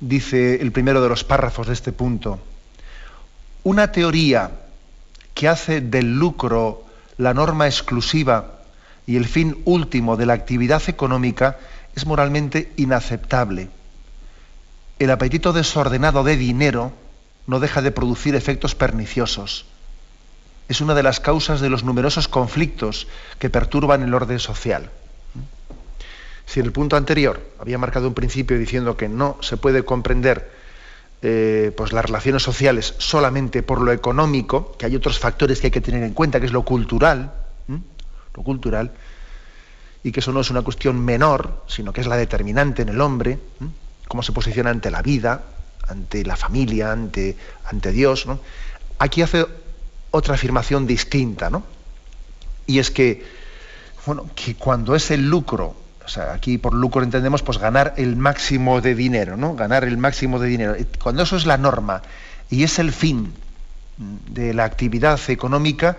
[0.00, 2.40] Dice el primero de los párrafos de este punto,
[3.64, 4.50] una teoría
[5.34, 6.86] que hace del lucro
[7.18, 8.55] la norma exclusiva
[9.06, 11.58] y el fin último de la actividad económica
[11.94, 13.68] es moralmente inaceptable.
[14.98, 16.92] El apetito desordenado de dinero
[17.46, 19.66] no deja de producir efectos perniciosos.
[20.68, 23.06] Es una de las causas de los numerosos conflictos
[23.38, 24.90] que perturban el orden social.
[26.44, 30.50] Si en el punto anterior había marcado un principio diciendo que no se puede comprender
[31.22, 35.70] eh, pues las relaciones sociales solamente por lo económico, que hay otros factores que hay
[35.70, 37.32] que tener en cuenta, que es lo cultural,
[38.36, 38.92] lo cultural,
[40.02, 43.00] y que eso no es una cuestión menor, sino que es la determinante en el
[43.00, 43.38] hombre,
[44.06, 45.42] cómo se posiciona ante la vida,
[45.88, 48.26] ante la familia, ante, ante Dios.
[48.98, 49.46] Aquí hace
[50.10, 51.64] otra afirmación distinta, ¿no?
[52.66, 53.24] Y es que,
[54.04, 58.16] bueno, que cuando es el lucro, o sea, aquí por lucro entendemos pues ganar el
[58.16, 59.54] máximo de dinero, ¿no?
[59.56, 60.76] Ganar el máximo de dinero.
[61.02, 62.02] Cuando eso es la norma
[62.48, 63.34] y es el fin
[63.98, 65.98] de la actividad económica,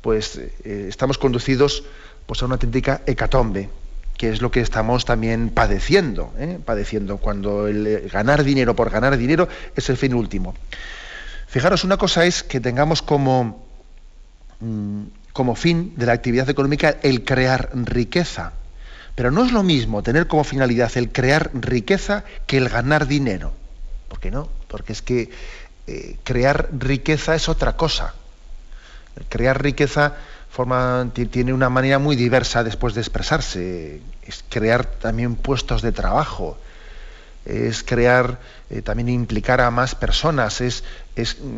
[0.00, 1.84] pues eh, estamos conducidos
[2.26, 3.68] pues, a una auténtica hecatombe,
[4.16, 6.58] que es lo que estamos también padeciendo, ¿eh?
[6.64, 10.54] padeciendo cuando el eh, ganar dinero por ganar dinero es el fin último.
[11.46, 13.66] Fijaros, una cosa es que tengamos como,
[14.60, 18.52] mm, como fin de la actividad económica el crear riqueza,
[19.14, 23.52] pero no es lo mismo tener como finalidad el crear riqueza que el ganar dinero.
[24.08, 24.48] ¿Por qué no?
[24.68, 25.30] Porque es que
[26.22, 28.14] crear riqueza es otra cosa.
[29.28, 30.14] Crear riqueza
[31.30, 34.00] tiene una manera muy diversa después de expresarse.
[34.22, 36.58] Es crear también puestos de trabajo,
[37.44, 40.84] es crear, eh, también implicar a más personas, es,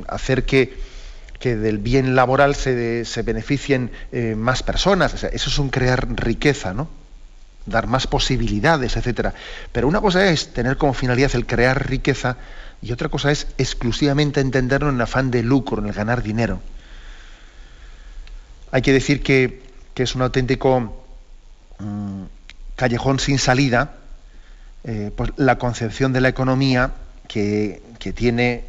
[0.08, 0.92] hacer que,
[1.40, 5.14] del bien laboral se, se beneficien eh, más personas.
[5.14, 6.88] eso es un crear riqueza, ¿no?
[7.66, 9.34] dar más posibilidades, etcétera.
[9.72, 12.36] Pero una cosa es tener como finalidad el crear riqueza
[12.80, 16.60] y otra cosa es exclusivamente entenderlo en el afán de lucro, en el ganar dinero.
[18.72, 19.62] Hay que decir que,
[19.94, 21.04] es un auténtico
[21.78, 22.22] mm,
[22.74, 23.94] callejón sin salida,
[24.82, 26.92] eh, pues la concepción de la economía
[27.28, 27.80] que,
[28.16, 28.64] tiene,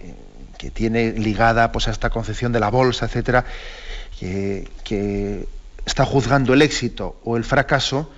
[0.59, 3.45] que tiene ligada pues, a esta concepción de la bolsa, etcétera,
[4.19, 5.47] que
[5.85, 8.11] está juzgando el éxito o el fracaso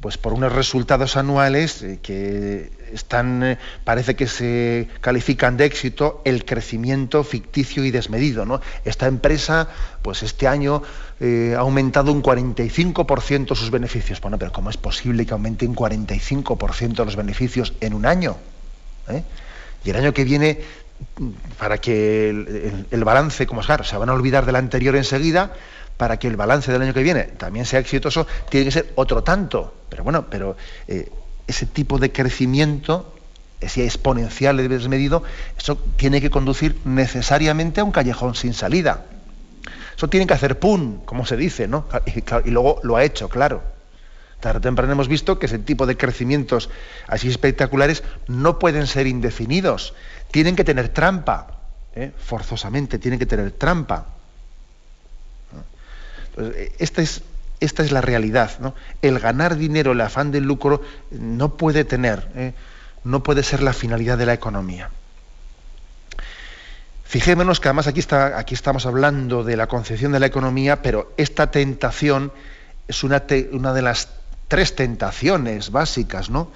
[0.00, 6.22] pues por unos resultados anuales eh, que están, eh, parece que se califican de éxito
[6.24, 8.44] el crecimiento ficticio y desmedido.
[8.44, 8.60] ¿no?
[8.84, 9.68] Esta empresa,
[10.02, 10.82] pues este año
[11.20, 14.20] eh, ha aumentado un 45% sus beneficios.
[14.20, 18.36] Bueno, pero ¿cómo es posible que aumente un 45% los beneficios en un año?
[19.84, 20.60] Y el año que viene,
[21.58, 22.28] para que
[22.90, 25.52] el, balance, como es claro, se van a olvidar del anterior enseguida,
[25.98, 29.22] para que el balance del año que viene también sea exitoso, tiene que ser otro
[29.22, 29.74] tanto.
[29.90, 30.56] Pero bueno, pero
[30.86, 31.10] eh,
[31.46, 33.14] ese tipo de crecimiento,
[33.60, 35.24] ese exponencial y desmedido,
[35.58, 39.04] eso tiene que conducir necesariamente a un callejón sin salida.
[39.96, 41.86] Eso tiene que hacer pum, como se dice, ¿no?
[42.44, 43.62] Y, luego lo ha hecho, claro.
[44.38, 46.70] Tarde o temprano hemos visto que ese tipo de crecimientos
[47.08, 49.94] así espectaculares no pueden ser indefinidos.
[50.30, 51.58] Tienen que tener trampa,
[51.96, 52.12] ¿eh?
[52.16, 54.17] forzosamente, tienen que tener trampa.
[56.38, 58.58] Eh, esta es, la realidad.
[58.60, 58.74] ¿no?
[59.02, 62.52] El ganar dinero, el afán del lucro, no puede tener, ¿eh?
[63.04, 64.90] no puede ser la finalidad de la economía.
[67.04, 71.12] Fijémonos que además aquí, está, aquí estamos hablando de la concepción de la economía, pero
[71.16, 72.32] esta tentación
[72.86, 74.10] es una, de las
[74.46, 76.50] tres tentaciones básicas, ¿no?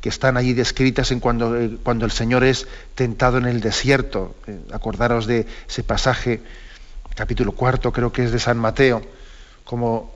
[0.00, 4.34] que están allí descritas en eh, cuando el Señor es tentado en el desierto.
[4.72, 6.42] acordaros de ese pasaje
[7.14, 9.02] capítulo cuarto creo que es de San Mateo,
[9.64, 10.14] como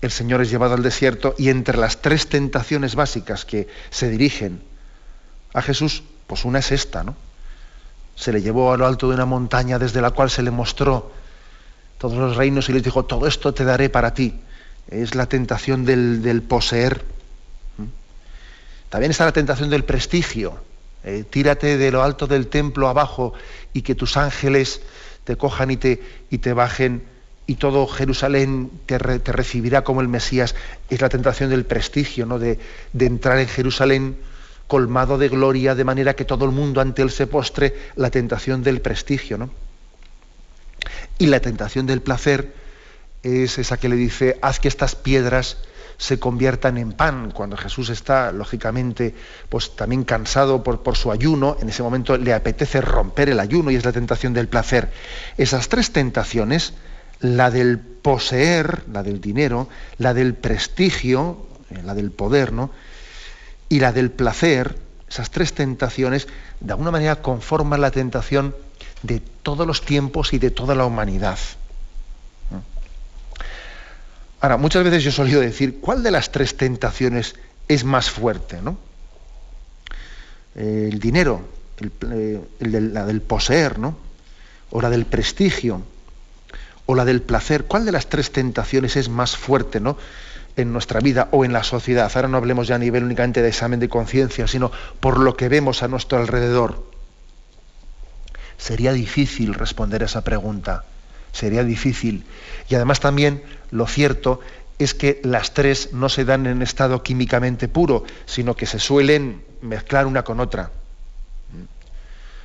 [0.00, 4.62] el Señor es llevado al desierto y entre las tres tentaciones básicas que se dirigen
[5.52, 7.16] a Jesús, pues una es esta, ¿no?
[8.14, 11.12] Se le llevó a lo alto de una montaña desde la cual se le mostró
[11.98, 14.40] todos los reinos y les dijo, todo esto te daré para ti.
[14.88, 17.04] Es la tentación del, poseer.
[18.88, 20.60] También está la tentación del prestigio.
[21.04, 23.34] Eh, tírate de lo alto del templo abajo
[23.72, 24.80] y que tus ángeles
[25.26, 26.00] te cojan y te,
[26.30, 27.02] y te bajen
[27.48, 30.54] y todo Jerusalén te, recibirá como el Mesías.
[30.88, 32.38] Es la tentación del prestigio, ¿no?
[32.38, 32.58] De,
[32.92, 34.16] de, entrar en Jerusalén
[34.66, 38.62] colmado de gloria, de manera que todo el mundo ante él se postre, la tentación
[38.62, 39.38] del prestigio.
[39.38, 39.50] ¿no?
[41.18, 42.52] Y la tentación del placer
[43.22, 45.58] es esa que le dice, haz que estas piedras
[45.98, 47.30] se conviertan en pan.
[47.30, 49.14] Cuando Jesús está, lógicamente,
[49.48, 53.70] pues también cansado por, por, su ayuno, en ese momento le apetece romper el ayuno
[53.70, 54.90] y es la tentación del placer.
[55.36, 56.74] Esas tres tentaciones,
[57.20, 59.68] la del poseer, la del dinero,
[59.98, 62.70] la del prestigio, eh, la del poder, ¿no?
[63.68, 64.78] Y la del placer,
[65.08, 66.28] esas tres tentaciones,
[66.60, 68.54] de alguna manera conforman la tentación
[69.02, 71.38] de todos los tiempos y de toda la humanidad.
[74.40, 77.34] Ahora, muchas veces yo he solido decir, ¿cuál de las tres tentaciones
[77.68, 78.60] es más fuerte?
[78.62, 78.78] ¿no?
[80.56, 81.42] el dinero,
[81.80, 83.96] el, la del poseer, ¿no?
[84.70, 85.82] o la del prestigio,
[86.86, 87.64] o la del placer.
[87.64, 89.96] ¿Cuál de las tres tentaciones es más fuerte ¿no?
[90.56, 92.10] en nuestra vida o en la sociedad?
[92.14, 95.48] Ahora no hablemos ya a nivel únicamente de examen de conciencia, sino por lo que
[95.48, 96.90] vemos a nuestro alrededor.
[98.56, 100.84] Sería difícil responder a esa pregunta.
[101.36, 102.24] Sería difícil.
[102.70, 104.40] Y además también lo cierto
[104.78, 109.42] es que las tres no se dan en estado químicamente puro, sino que se suelen
[109.60, 110.70] mezclar una con otra.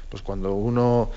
[0.10, 1.10] Pues cuando uno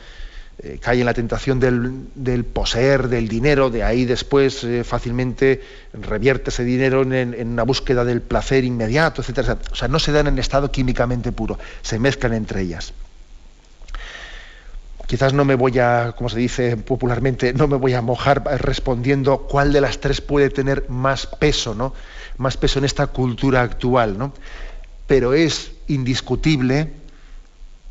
[0.62, 5.60] eh, cae en la tentación del, poseer, del dinero, de ahí después eh, fácilmente
[5.94, 10.28] revierte ese dinero en, una búsqueda del placer inmediato, etcétera, O sea, no se dan
[10.28, 12.92] en estado químicamente puro, se mezclan entre ellas.
[15.06, 19.46] Quizás no me voy a, como se dice popularmente, no me voy a mojar respondiendo
[19.46, 21.92] cuál de las tres puede tener más peso, ¿no?
[22.38, 24.32] Más peso en esta cultura actual, ¿no?
[25.06, 26.90] Pero es indiscutible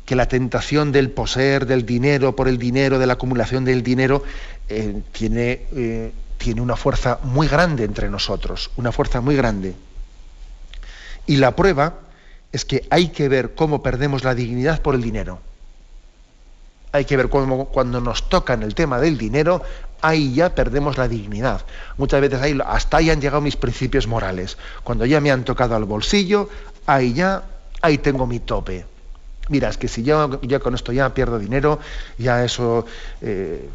[0.04, 4.24] que la tentación del poseer, del dinero, por el dinero, de la acumulación del dinero,
[4.68, 9.74] eh, tiene, eh, tiene una fuerza muy grande entre nosotros, una fuerza muy grande.
[11.26, 12.00] Y la prueba
[12.52, 15.40] es que hay que ver cómo perdemos la dignidad por el dinero
[16.94, 19.60] hay que ver cómo cuando nos tocan el tema del dinero,
[20.00, 21.62] ahí ya perdemos la dignidad.
[21.98, 24.56] Muchas veces ahí, hasta ahí han llegado mis principios morales.
[24.84, 26.48] Cuando ya me han tocado al bolsillo,
[26.86, 27.42] ahí ya,
[27.82, 28.86] ahí tengo mi tope.
[29.48, 30.30] Mira, es que si yo
[30.62, 31.80] con esto ya pierdo dinero,
[32.16, 32.86] ya eso,
[33.20, 33.68] eh,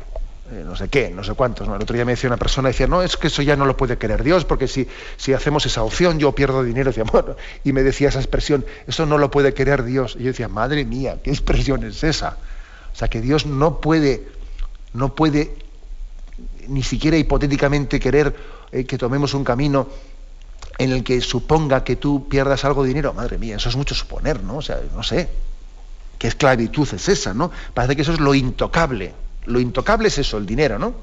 [0.54, 1.68] eh, no sé qué, no sé cuántos.
[1.68, 3.76] El otro día me decía una persona, decía, no, es que eso ya no lo
[3.76, 6.92] puede querer Dios, porque si, si hacemos esa opción yo pierdo dinero.
[6.92, 10.16] Decía, bueno, y me decía esa expresión, eso no lo puede querer Dios.
[10.18, 12.38] Y yo decía, madre mía, ¿qué expresión es esa?
[12.94, 14.28] O sea que Dios no puede,
[14.94, 15.56] no puede
[16.68, 18.36] ni siquiera hipotéticamente querer
[18.72, 19.88] eh, que tomemos un camino
[20.78, 23.14] en el que suponga que tú pierdas algo de dinero.
[23.14, 24.58] Madre mía, eso es mucho suponer, ¿no?
[24.58, 25.30] O sea, no sé.
[26.18, 27.52] ¿Qué esclavitud es esa, no?
[27.74, 29.14] Parece que eso es lo intocable.
[29.46, 30.94] Lo intocable es eso, el dinero, ¿no?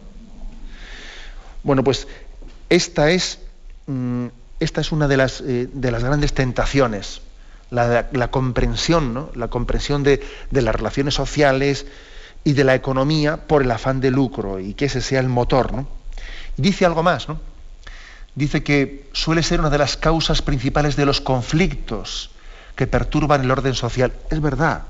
[1.62, 2.06] Bueno, pues
[2.68, 3.40] esta es,
[3.86, 4.26] mm,
[4.60, 7.22] esta es una de las, eh, de las grandes tentaciones
[7.70, 9.30] la, comprensión, ¿no?
[9.34, 11.86] la comprensión de, las relaciones sociales
[12.44, 15.72] y de la economía por el afán de lucro y que ese sea el motor.
[15.72, 15.88] ¿no?
[16.56, 17.40] dice algo más, ¿no?
[18.34, 22.30] dice que suele ser una de las causas principales de los conflictos
[22.76, 24.12] que perturban el orden social.
[24.30, 24.82] Es verdad,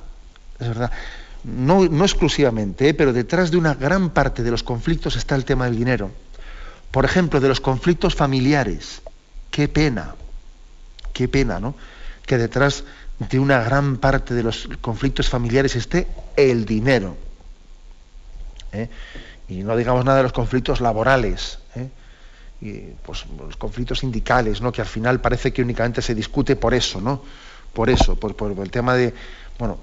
[0.59, 0.91] es verdad.
[1.45, 2.95] No, exclusivamente, ¿eh?
[2.95, 6.11] pero detrás de una gran parte de los conflictos está el tema del dinero.
[6.91, 9.01] Por ejemplo, de los conflictos familiares.
[9.53, 10.17] Qué pena,
[11.13, 11.77] qué pena, ¿no?
[12.27, 12.85] Que detrás
[13.19, 16.07] de una gran parte de los conflictos familiares esté
[16.37, 17.17] el dinero.
[18.73, 18.89] ¿eh?
[19.49, 21.89] Y no digamos nada de los conflictos laborales, ¿eh?
[22.61, 22.73] y,
[23.05, 24.73] pues, los conflictos sindicales, ¿no?
[24.73, 27.23] que al final parece que únicamente se discute por eso, ¿no?
[27.73, 29.15] Por eso, por, el tema de,
[29.59, 29.79] bueno,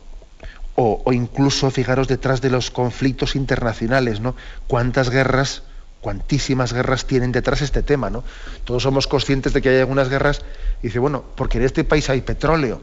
[0.76, 4.36] o, o, incluso fijaros detrás de los conflictos internacionales, ¿no?
[4.68, 5.62] Cuántas guerras,
[6.04, 8.24] cuantísimas guerras tienen detrás este tema, ¿no?
[8.66, 10.42] Todos somos conscientes de que hay algunas guerras
[10.84, 12.82] dice, bueno, porque en este país hay petróleo.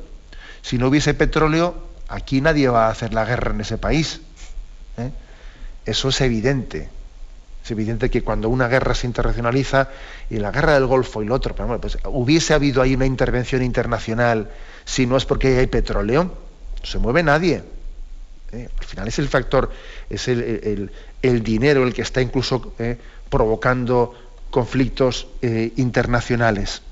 [0.63, 1.75] Si no hubiese petróleo,
[2.09, 4.23] aquí nadie va a hacer la guerra en ese país.
[4.97, 5.11] ¿eh?
[5.85, 6.89] Eso es evidente.
[7.63, 9.89] Es evidente que cuando una guerra se internacionaliza,
[10.31, 13.07] y la guerra del Golfo y lo otro, pero bueno, pues hubiese habido ahí una
[13.07, 14.51] intervención internacional
[14.87, 17.63] si no es porque hay petróleo, no se mueve nadie.
[18.53, 18.69] ¿eh?
[18.79, 19.71] Al final es el factor,
[20.09, 20.91] es el,
[21.23, 22.99] dinero el que está incluso ¿eh?
[23.29, 24.15] provocando
[24.51, 25.29] conflictos
[25.77, 26.83] internacionales.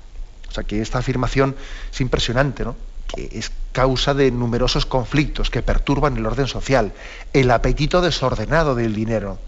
[0.47, 1.55] O sea que esta afirmación
[1.91, 2.75] es impresionante, ¿no?
[3.13, 6.93] que es causa de numerosos conflictos que perturban el orden social,
[7.33, 9.39] el apetito desordenado del dinero,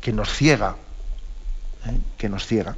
[0.00, 0.76] que nos ciega,
[1.86, 1.98] ¿eh?
[2.16, 2.76] que nos ciega.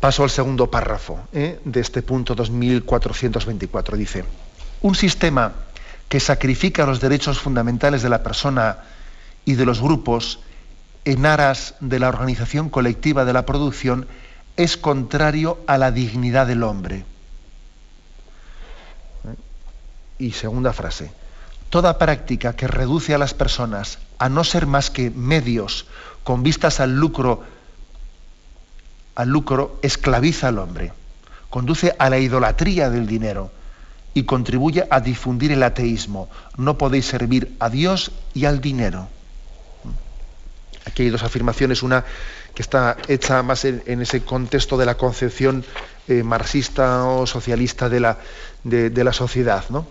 [0.00, 1.60] Paso al segundo párrafo ¿eh?
[1.64, 3.96] de este punto 2424.
[3.96, 4.24] Dice,
[4.82, 5.52] un sistema
[6.08, 8.78] que sacrifica los derechos fundamentales de la persona
[9.44, 10.40] y de los grupos
[11.04, 14.06] en aras de la organización colectiva de la producción
[14.56, 17.04] es contrario a la dignidad del hombre.
[20.18, 21.12] Y segunda frase,
[21.70, 25.86] toda práctica que reduce a las personas a no ser más que medios
[26.24, 27.44] con vistas al lucro,
[29.14, 30.92] al lucro esclaviza al hombre,
[31.50, 33.52] conduce a la idolatría del dinero
[34.18, 36.28] y contribuye a difundir el ateísmo.
[36.56, 39.08] No podéis servir a Dios y al dinero.
[40.84, 42.04] Aquí hay dos afirmaciones, una
[42.52, 45.64] que está hecha más en, ese contexto de la concepción
[46.08, 49.64] eh, marxista o socialista de la, sociedad.
[49.70, 49.86] ¿no?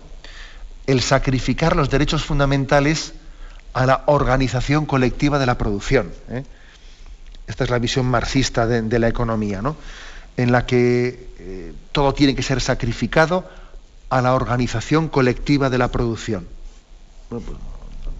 [0.86, 3.14] El sacrificar los derechos fundamentales
[3.72, 6.12] a la organización colectiva de la producción.
[6.28, 6.44] ¿eh?
[7.46, 9.76] Esta es la visión marxista de, la economía, ¿no?
[10.36, 13.48] en la que eh, todo tiene que ser sacrificado
[14.10, 16.46] a la organización colectiva de la producción.
[17.28, 17.42] Pues,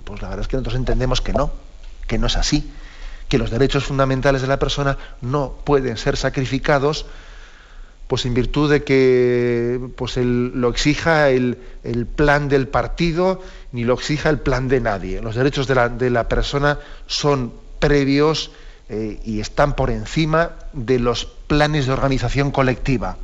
[0.05, 1.51] pues, la verdad es que nosotros entendemos que no,
[2.07, 2.71] que no es así,
[3.29, 7.07] que los derechos fundamentales de la persona no pueden ser sacrificados
[8.09, 11.59] pues en virtud de que pues lo exija el,
[12.17, 15.21] plan del partido ni lo exija el plan de nadie.
[15.21, 18.51] Los derechos de la, persona son previos
[18.89, 23.19] eh, y están por encima de los planes de organización colectiva.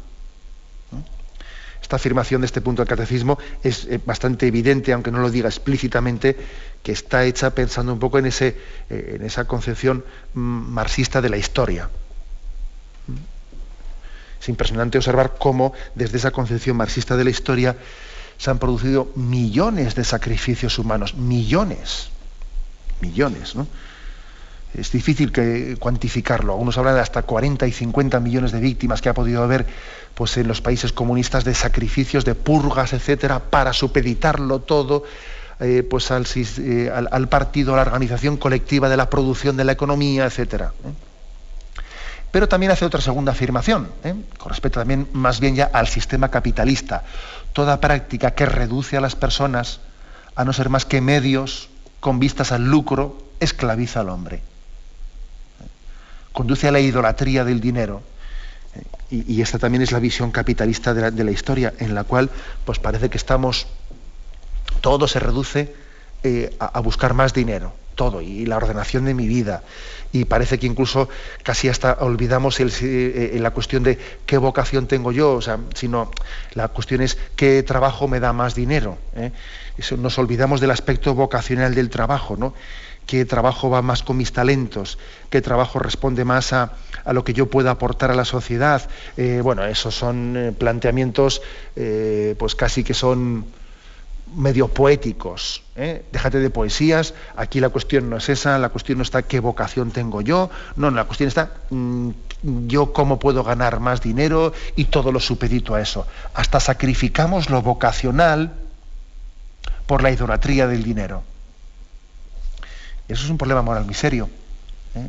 [1.84, 5.50] Esta afirmación de este punto del catecismo es eh, bastante evidente, aunque no lo diga
[5.50, 6.34] explícitamente,
[6.82, 11.90] que está hecha pensando un poco en, eh, esa concepción mm, marxista de la historia.
[14.40, 17.76] Es impresionante observar cómo desde esa concepción marxista de la historia
[18.38, 22.08] se han producido millones de sacrificios humanos, millones,
[23.02, 23.66] millones, ¿no?
[24.76, 25.32] Es difícil
[25.78, 26.52] cuantificarlo.
[26.52, 29.66] Algunos hablan de hasta 40 y 50 millones de víctimas que ha podido haber
[30.14, 35.04] pues, en los países comunistas de sacrificios, de purgas, etcétera, para supeditarlo todo
[35.60, 40.24] eh, pues eh, al, partido, a la organización colectiva de la producción de la economía,
[40.24, 40.72] etcétera.
[40.84, 40.92] ¿eh?
[42.32, 43.88] Pero también hace otra segunda afirmación,
[44.38, 47.04] con respecto también más bien ya al sistema capitalista.
[47.52, 49.78] Toda práctica que reduce a las personas
[50.34, 51.70] a no ser más que medios
[52.00, 54.42] con vistas al lucro, esclaviza al hombre.
[56.34, 58.02] Conduce a la idolatría del dinero.
[59.10, 62.30] Y, esta también es la visión capitalista de la, historia, en la cual
[62.66, 63.66] pues parece que estamos,
[64.82, 65.72] todo se reduce
[66.24, 69.62] eh, a buscar más dinero todo y la ordenación de mi vida.
[70.12, 71.08] Y parece que incluso
[71.42, 76.10] casi hasta olvidamos eh, la cuestión de qué vocación tengo yo, o sea, sino
[76.52, 78.96] la cuestión es qué trabajo me da más dinero.
[79.16, 79.32] ¿eh?
[79.98, 82.54] Nos olvidamos del aspecto vocacional del trabajo, ¿no?
[83.06, 84.98] Qué trabajo va más con mis talentos,
[85.30, 86.72] qué trabajo responde más a,
[87.04, 88.88] a lo que yo pueda aportar a la sociedad.
[89.16, 91.42] Eh, bueno, esos son planteamientos
[92.38, 93.44] pues casi que son
[94.36, 95.62] medio poéticos.
[95.76, 96.04] ¿eh?
[96.12, 99.90] Déjate de poesías, aquí la cuestión no es esa, la cuestión no está qué vocación
[99.90, 102.10] tengo yo, no, la cuestión está mm,
[102.66, 106.06] yo cómo puedo ganar más dinero y todo lo supedito a eso.
[106.34, 108.52] Hasta sacrificamos lo vocacional
[109.86, 111.22] por la idolatría del dinero.
[113.08, 114.28] Eso es un problema moral miserio.
[114.94, 115.08] ¿eh?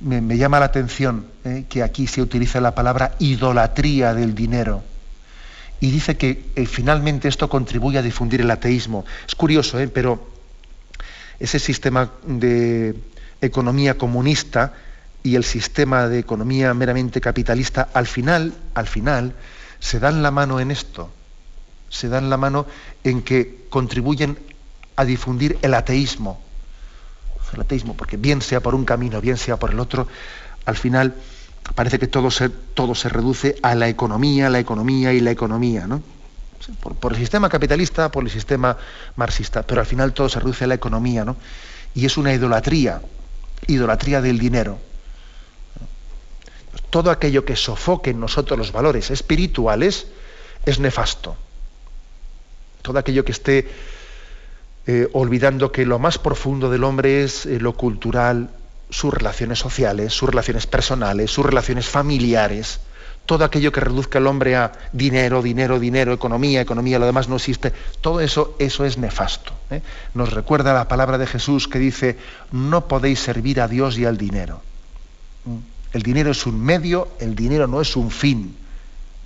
[0.00, 1.64] Me, llama la atención ¿eh?
[1.68, 4.82] que aquí se utiliza la palabra idolatría del dinero
[5.80, 9.04] y dice que eh, finalmente esto contribuye a difundir el ateísmo.
[9.26, 10.28] Es curioso, pero
[11.38, 12.96] ese sistema de
[13.40, 14.74] economía comunista
[15.22, 19.34] y el sistema de economía meramente capitalista, al final, al final,
[19.78, 21.10] se dan la mano en esto,
[21.88, 22.66] se dan la mano
[23.04, 24.38] en que contribuyen
[24.98, 26.40] a difundir el ateísmo.
[27.54, 30.08] El ateísmo, porque bien sea por un camino, bien sea por el otro,
[30.66, 31.14] al final
[31.76, 35.86] parece que todo se, todo se reduce a la economía, la economía y la economía,
[35.86, 36.02] ¿no?
[37.00, 38.76] Por, el sistema capitalista, por el sistema
[39.14, 41.36] marxista, pero al final todo se reduce a la economía, ¿no?
[41.94, 43.00] Y es una idolatría,
[43.68, 44.78] idolatría del dinero.
[46.90, 50.08] Todo aquello que sofoque en nosotros los valores espirituales
[50.66, 51.36] es nefasto.
[52.82, 53.68] Todo aquello que esté
[54.90, 58.48] eh, olvidando que lo más profundo del hombre es eh, lo cultural,
[58.88, 62.80] sus relaciones sociales, sus relaciones personales, sus relaciones familiares,
[63.26, 67.36] todo aquello que reduzca al hombre a dinero, dinero, dinero, economía, economía, lo demás no
[67.36, 69.52] existe, todo eso, eso es nefasto.
[69.68, 69.82] ¿eh?
[70.14, 72.16] Nos recuerda la palabra de Jesús que dice,
[72.50, 74.62] no podéis servir a Dios y al dinero.
[75.44, 75.56] ¿Mm?
[75.92, 78.56] El dinero es un medio, el dinero no es un fin.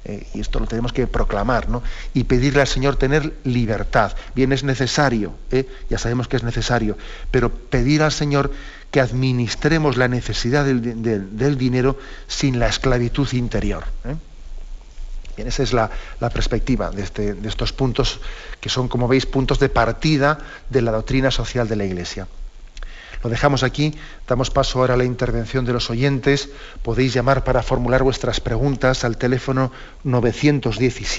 [0.05, 1.82] Eh, y esto lo tenemos que proclamar, ¿no?
[2.12, 4.12] Y pedirle al Señor tener libertad.
[4.34, 5.68] Bien, es necesario, ¿eh?
[5.88, 6.98] ya sabemos que es necesario,
[7.30, 8.50] pero pedir al Señor
[8.90, 13.84] que administremos la necesidad del, dinero sin la esclavitud interior.
[14.05, 14.16] ¿eh?
[15.36, 15.90] Bien, esa es la,
[16.32, 18.20] perspectiva este, de estos puntos,
[18.61, 20.38] que son, como veis, puntos de partida
[20.68, 22.26] de la doctrina social de la Iglesia.
[23.22, 23.94] Lo dejamos aquí,
[24.26, 26.48] damos paso ahora a la intervención de los oyentes.
[26.82, 29.70] Podéis llamar para formular vuestras preguntas al teléfono
[30.04, 31.12] 917.